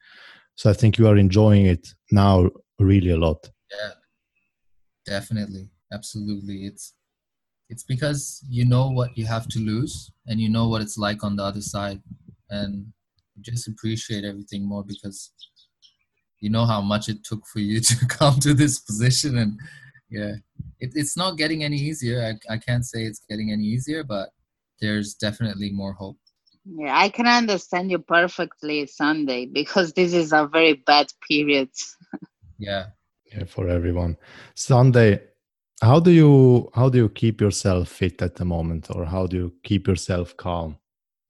[0.55, 3.51] So I think you are enjoying it now really a lot.
[3.71, 3.91] Yeah,
[5.05, 6.65] definitely, absolutely.
[6.67, 6.95] It's
[7.71, 11.23] it's because you know what you have to lose and you know what it's like
[11.23, 12.01] on the other side,
[12.51, 12.87] and
[13.41, 15.33] just appreciate everything more because
[16.41, 19.39] you know how much it took for you to come to this position.
[19.39, 19.59] And
[20.11, 20.35] yeah
[20.81, 22.23] it, it's not getting any easier.
[22.23, 24.31] I, I can't say it's getting any easier but
[24.81, 26.19] there's definitely more hope.
[26.65, 31.71] Yeah i can understand you perfectly sunday because this is a very bad period.
[32.59, 32.87] Yeah.
[33.33, 34.17] Yeah for everyone.
[34.55, 35.21] Sunday
[35.83, 39.37] how do you how do you keep yourself fit at the moment or how do
[39.37, 40.77] you keep yourself calm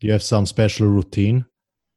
[0.01, 1.45] do you have some special routine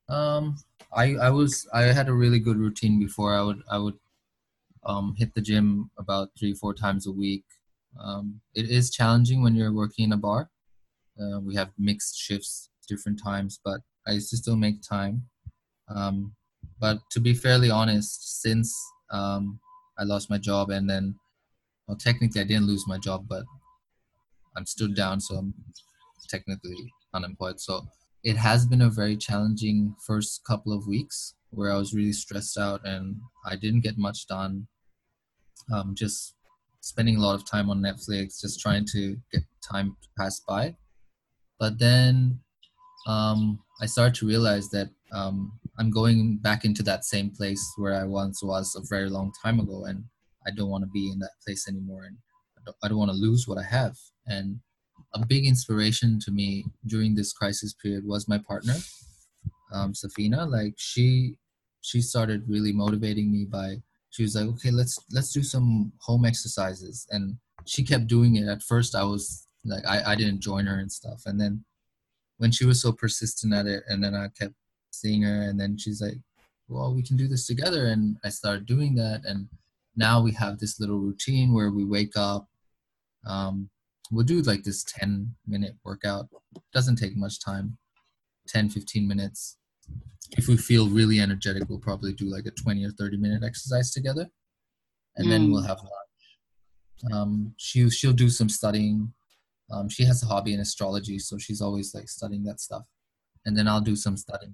[0.09, 0.55] um
[0.93, 3.33] I I was I had a really good routine before.
[3.33, 3.97] I would I would
[4.83, 7.45] um, hit the gym about three four times a week.
[7.99, 10.49] Um, it is challenging when you're working in a bar.
[11.19, 15.23] Uh, we have mixed shifts, different times, but I used to still make time.
[15.87, 16.33] Um,
[16.79, 18.75] but to be fairly honest, since
[19.11, 19.59] um,
[19.97, 21.15] I lost my job and then,
[21.91, 23.43] well, technically I didn't lose my job, but
[24.55, 25.53] I'm stood down, so I'm
[26.29, 26.77] technically
[27.13, 27.59] unemployed.
[27.59, 27.85] So
[28.23, 32.57] it has been a very challenging first couple of weeks where I was really stressed
[32.57, 34.67] out and I didn't get much done.
[35.69, 36.35] Um, just
[36.79, 40.77] spending a lot of time on Netflix, just trying to get time to pass by.
[41.59, 42.39] But then
[43.05, 47.95] um, I started to realize that um, I'm going back into that same place where
[47.95, 50.05] I once was a very long time ago, and
[50.45, 52.17] I don't want to be in that place anymore, and
[52.57, 53.97] I don't, don't want to lose what I have.
[54.27, 54.59] And
[55.13, 58.75] a big inspiration to me during this crisis period was my partner,
[59.73, 60.49] um, Safina.
[60.49, 61.35] Like she,
[61.81, 63.81] she started really motivating me by
[64.11, 68.47] she was like, okay, let's let's do some home exercises, and she kept doing it.
[68.47, 71.63] At first, I was like, I, I didn't join her and stuff, and then
[72.37, 74.53] when she was so persistent at it, and then I kept
[74.91, 76.17] seeing her, and then she's like,
[76.67, 79.47] well, we can do this together, and I started doing that, and
[79.95, 82.47] now we have this little routine where we wake up.
[83.27, 83.69] Um,
[84.11, 86.27] we'll do like this 10 minute workout.
[86.73, 87.77] Doesn't take much time,
[88.47, 89.57] 10, 15 minutes.
[90.37, 93.91] If we feel really energetic, we'll probably do like a 20 or 30 minute exercise
[93.91, 94.29] together.
[95.17, 95.51] And then Mm.
[95.51, 97.13] we'll have lunch.
[97.13, 99.13] Um, she, she'll do some studying.
[99.71, 102.83] Um, she has a hobby in astrology, so she's always like studying that stuff.
[103.45, 104.53] And then I'll do some studying.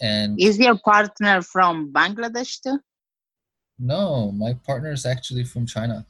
[0.00, 2.78] And Is your partner from Bangladesh too?
[3.78, 6.06] No, my partner is actually from China.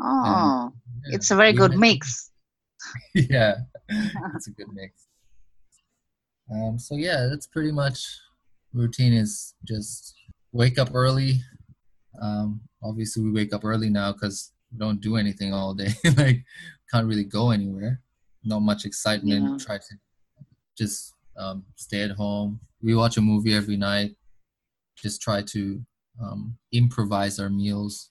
[0.00, 0.72] Oh,
[1.06, 2.30] Yeah, it's a very good met- mix.
[3.14, 3.56] yeah,
[3.88, 5.06] it's a good mix.
[6.52, 8.02] Um, so yeah, that's pretty much
[8.72, 10.14] routine is just
[10.52, 11.40] wake up early.
[12.20, 15.90] Um, obviously, we wake up early now because we don't do anything all day.
[16.16, 16.44] like,
[16.92, 18.00] can't really go anywhere.
[18.42, 19.60] Not much excitement.
[19.60, 19.64] Yeah.
[19.64, 19.94] Try to
[20.76, 22.60] just um, stay at home.
[22.82, 24.16] We watch a movie every night.
[24.96, 25.80] Just try to
[26.22, 28.10] um, improvise our meals.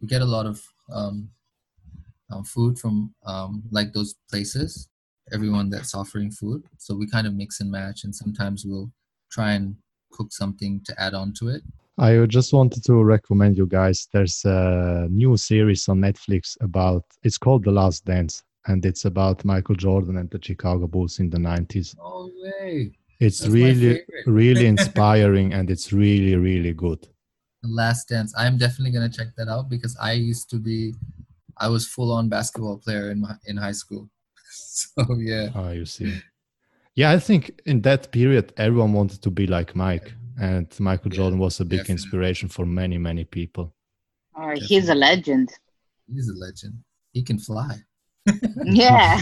[0.00, 0.62] We get a lot of
[0.92, 1.28] um,
[2.30, 4.88] um, food from um, like those places,
[5.32, 6.62] everyone that's offering food.
[6.78, 8.90] So we kind of mix and match, and sometimes we'll
[9.30, 9.76] try and
[10.12, 11.62] cook something to add on to it.
[11.98, 14.08] I just wanted to recommend you guys.
[14.12, 17.04] There's a new series on Netflix about.
[17.22, 21.30] It's called The Last Dance, and it's about Michael Jordan and the Chicago Bulls in
[21.30, 21.96] the 90s.
[21.98, 22.92] No way!
[23.20, 27.06] It's That's really, really inspiring, and it's really, really good.
[27.62, 28.34] The Last Dance.
[28.36, 30.94] I'm definitely gonna check that out because I used to be,
[31.58, 34.08] I was full on basketball player in my, in high school.
[34.54, 36.20] So yeah, Oh, you see.
[36.94, 41.16] Yeah, I think in that period, everyone wanted to be like Mike, and Michael Yeah,
[41.16, 41.92] Jordan was a big definitely.
[42.04, 43.72] inspiration for many, many people.
[44.36, 45.52] Uh, he's a legend.
[46.12, 46.74] he's a legend.
[47.12, 47.76] He can fly.
[48.64, 49.18] Yeah.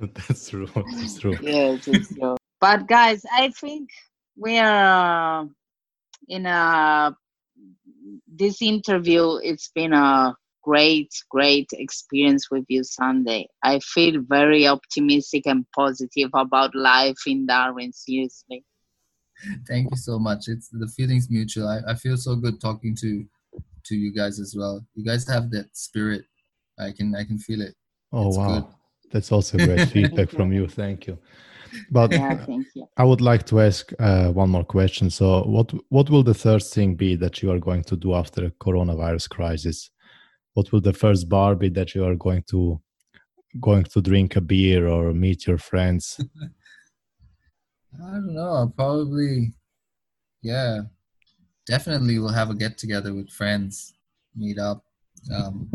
[0.00, 0.68] That's true.
[0.74, 1.38] That's true.
[1.42, 2.36] yes, it's true.
[2.60, 3.90] But guys, I think
[4.36, 5.46] we are uh,
[6.32, 7.14] in a
[8.26, 9.36] this interview.
[9.42, 13.46] It's been a great, great experience with you, Sunday.
[13.62, 17.92] I feel very optimistic and positive about life in Darwin.
[17.92, 18.64] Seriously.
[19.68, 20.48] Thank you so much.
[20.48, 21.68] It's the feelings mutual.
[21.68, 23.24] I, I feel so good talking to
[23.84, 24.80] to you guys as well.
[24.94, 26.24] You guys have that spirit.
[26.78, 27.74] I can I can feel it.
[28.12, 28.64] Oh It's wow, good.
[29.12, 30.66] that's also great feedback from you.
[30.66, 31.18] Thank you.
[31.90, 32.86] But Yeah, thank you.
[32.96, 35.10] I would like to ask uh, one more question.
[35.10, 38.42] So, what what will the third thing be that you are going to do after
[38.42, 39.90] the coronavirus crisis?
[40.54, 42.80] What will the first bar be that you are going to
[43.60, 46.20] going to drink a beer or meet your friends?
[47.94, 48.52] I don't know.
[48.52, 49.52] I'll probably,
[50.42, 50.80] yeah,
[51.66, 53.94] definitely we'll have a get together with friends,
[54.34, 54.84] meet up.
[55.32, 55.70] Um,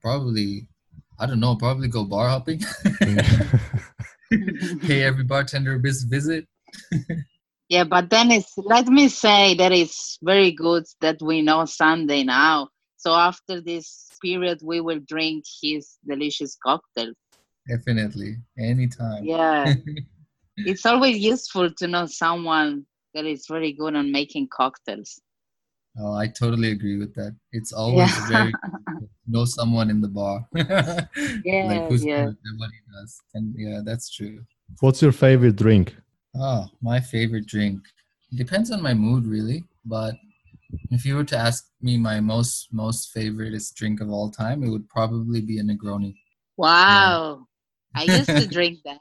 [0.00, 0.68] probably,
[1.18, 1.56] I don't know.
[1.56, 2.60] Probably go bar hopping.
[4.86, 6.46] Pay every bartender a visit.
[7.68, 12.22] Yeah, but then it's let me say that it's very good that we know Sunday
[12.22, 12.68] now.
[12.98, 17.12] So after this period, we will drink his delicious cocktail.
[17.66, 19.24] Definitely, anytime.
[19.24, 19.74] Yeah,
[20.58, 25.18] it's always useful to know someone that is very good on making cocktails.
[25.98, 27.34] Oh, I totally agree with that.
[27.52, 28.28] It's always Yeah.
[28.28, 28.52] very
[29.26, 30.46] know someone in the bar.
[30.54, 31.08] like
[31.44, 32.24] Yeah, who's yeah.
[32.26, 33.20] what he does.
[33.34, 34.44] And yeah, that's true.
[34.80, 35.94] What's your favorite drink?
[36.34, 37.80] Oh, my favorite drink.
[38.34, 40.14] Depends on my mood really, but
[40.90, 44.70] if you were to ask me my most most favorite drink of all time, it
[44.70, 46.14] would probably be a Negroni.
[46.56, 47.46] Wow,
[47.94, 48.98] I used to drink that.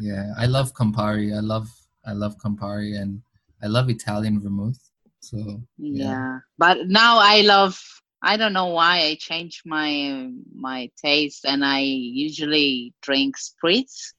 [0.00, 1.34] Yeah, I love Campari.
[1.34, 1.68] I love
[2.04, 3.22] I love Campari and
[3.62, 4.78] I love Italian vermouth.
[5.20, 5.36] So
[5.78, 6.04] Yeah.
[6.04, 6.38] Yeah.
[6.58, 7.80] but now I love.
[8.22, 14.12] I don't know why I changed my my taste, and I usually drink spritz.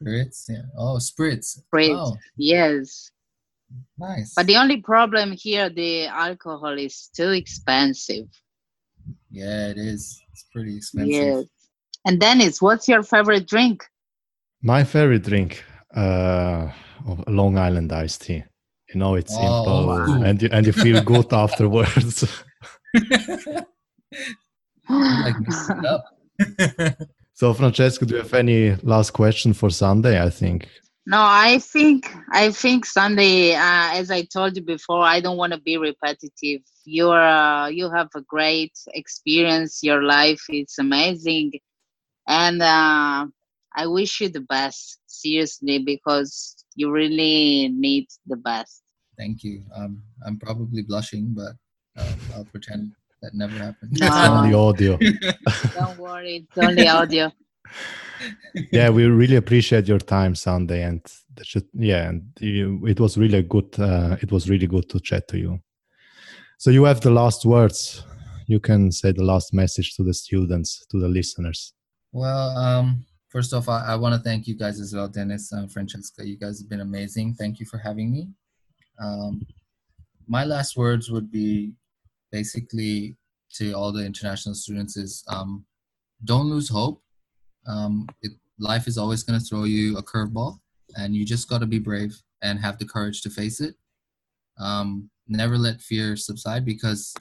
[0.00, 0.62] spirits, yeah.
[0.76, 1.58] Oh, spritz.
[1.72, 3.10] Spritz, Oh, yes.
[3.98, 4.34] nice.
[4.34, 8.26] But the only problem here, the alcohol is too expensive.
[9.30, 10.20] yeah, it is.
[10.32, 11.10] It's pretty expensive.
[11.12, 11.44] Yes.
[12.06, 13.84] And Dennis, what's your favorite drink?
[14.62, 15.62] My favorite drink,
[15.94, 16.68] uh,
[17.28, 18.42] Long Island iced tea.
[18.92, 20.22] You know, it's Oh, simple wow.
[20.26, 22.24] and you, and you feel good afterwards.
[22.94, 23.02] You
[24.90, 25.34] like
[25.86, 26.04] up.
[27.34, 30.22] so, Francesco, do you have any last question for Sunday?
[30.22, 30.68] I think.
[31.06, 33.54] No, I think I think Sunday.
[33.54, 36.62] Uh, as I told you before, I don't want to be repetitive.
[36.84, 39.82] You're uh, you have a great experience.
[39.82, 41.52] Your life is amazing,
[42.28, 43.26] and uh,
[43.74, 45.00] I wish you the best.
[45.06, 48.82] Seriously, because you really need the best.
[49.18, 49.64] Thank you.
[49.74, 51.52] Um, I'm probably blushing, but
[52.00, 52.92] uh, I'll pretend
[53.22, 53.92] that never happened.
[53.92, 54.06] No.
[54.06, 54.98] It's only audio.
[55.74, 57.32] Don't worry, it's only audio.
[58.72, 61.00] yeah, we really appreciate your time Sunday, and
[61.34, 63.78] that should, yeah, and you, it was really good.
[63.78, 65.60] Uh, it was really good to chat to you.
[66.58, 68.04] So you have the last words.
[68.46, 71.72] You can say the last message to the students, to the listeners.
[72.12, 75.72] Well, um, first off, I, I want to thank you guys as well, Dennis and
[75.72, 76.26] Francesca.
[76.26, 77.34] You guys have been amazing.
[77.34, 78.28] Thank you for having me.
[79.00, 79.46] Um,
[80.26, 81.72] my last words would be
[82.32, 83.16] basically
[83.54, 85.64] to all the international students is um,
[86.24, 87.02] don't lose hope.
[87.66, 90.60] Um, it, life is always going to throw you a curveball,
[90.96, 93.74] and you just got to be brave and have the courage to face it.
[94.58, 97.14] Um, never let fear subside because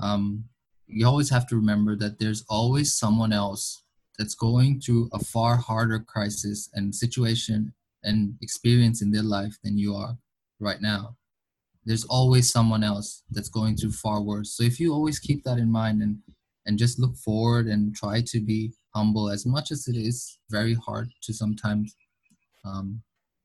[0.00, 0.44] um,
[0.86, 3.82] you always have to remember that there's always someone else
[4.18, 7.72] that's going through a far harder crisis and situation
[8.02, 10.16] and experience in their life than you are
[10.60, 11.16] right now.
[11.86, 14.56] There's always someone else that's going through far worse.
[14.56, 16.18] So if you always keep that in mind and
[16.66, 20.74] and just look forward and try to be humble as much as it is very
[20.74, 21.94] hard to sometimes
[22.64, 23.00] um,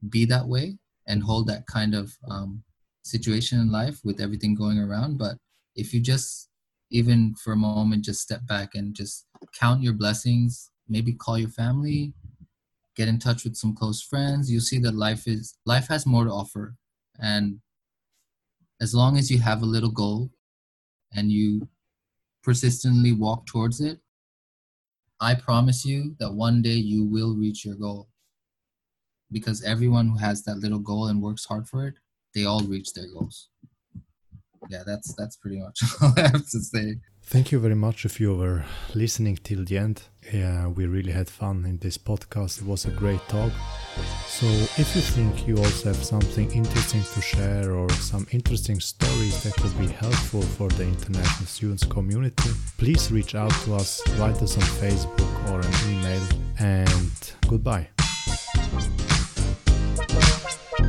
[0.09, 0.77] be that way
[1.07, 2.63] and hold that kind of um,
[3.03, 5.35] situation in life with everything going around but
[5.75, 6.49] if you just
[6.89, 9.25] even for a moment just step back and just
[9.59, 12.13] count your blessings maybe call your family
[12.95, 16.25] get in touch with some close friends you'll see that life is life has more
[16.25, 16.75] to offer
[17.19, 17.59] and
[18.81, 20.29] as long as you have a little goal
[21.13, 21.67] and you
[22.43, 23.99] persistently walk towards it
[25.21, 28.07] i promise you that one day you will reach your goal.
[29.31, 31.93] Because everyone who has that little goal and works hard for it
[32.33, 33.49] they all reach their goals.
[34.69, 38.19] Yeah that's that's pretty much all i have to say Thank you very much if
[38.19, 40.03] you were listening till the end.
[40.33, 42.61] Yeah, we really had fun in this podcast.
[42.61, 43.51] It was a great talk.
[44.27, 49.43] So, if you think you also have something interesting to share or some interesting stories
[49.43, 54.41] that could be helpful for the international students community, please reach out to us, write
[54.41, 56.21] us on Facebook or an email,
[56.59, 57.87] and goodbye.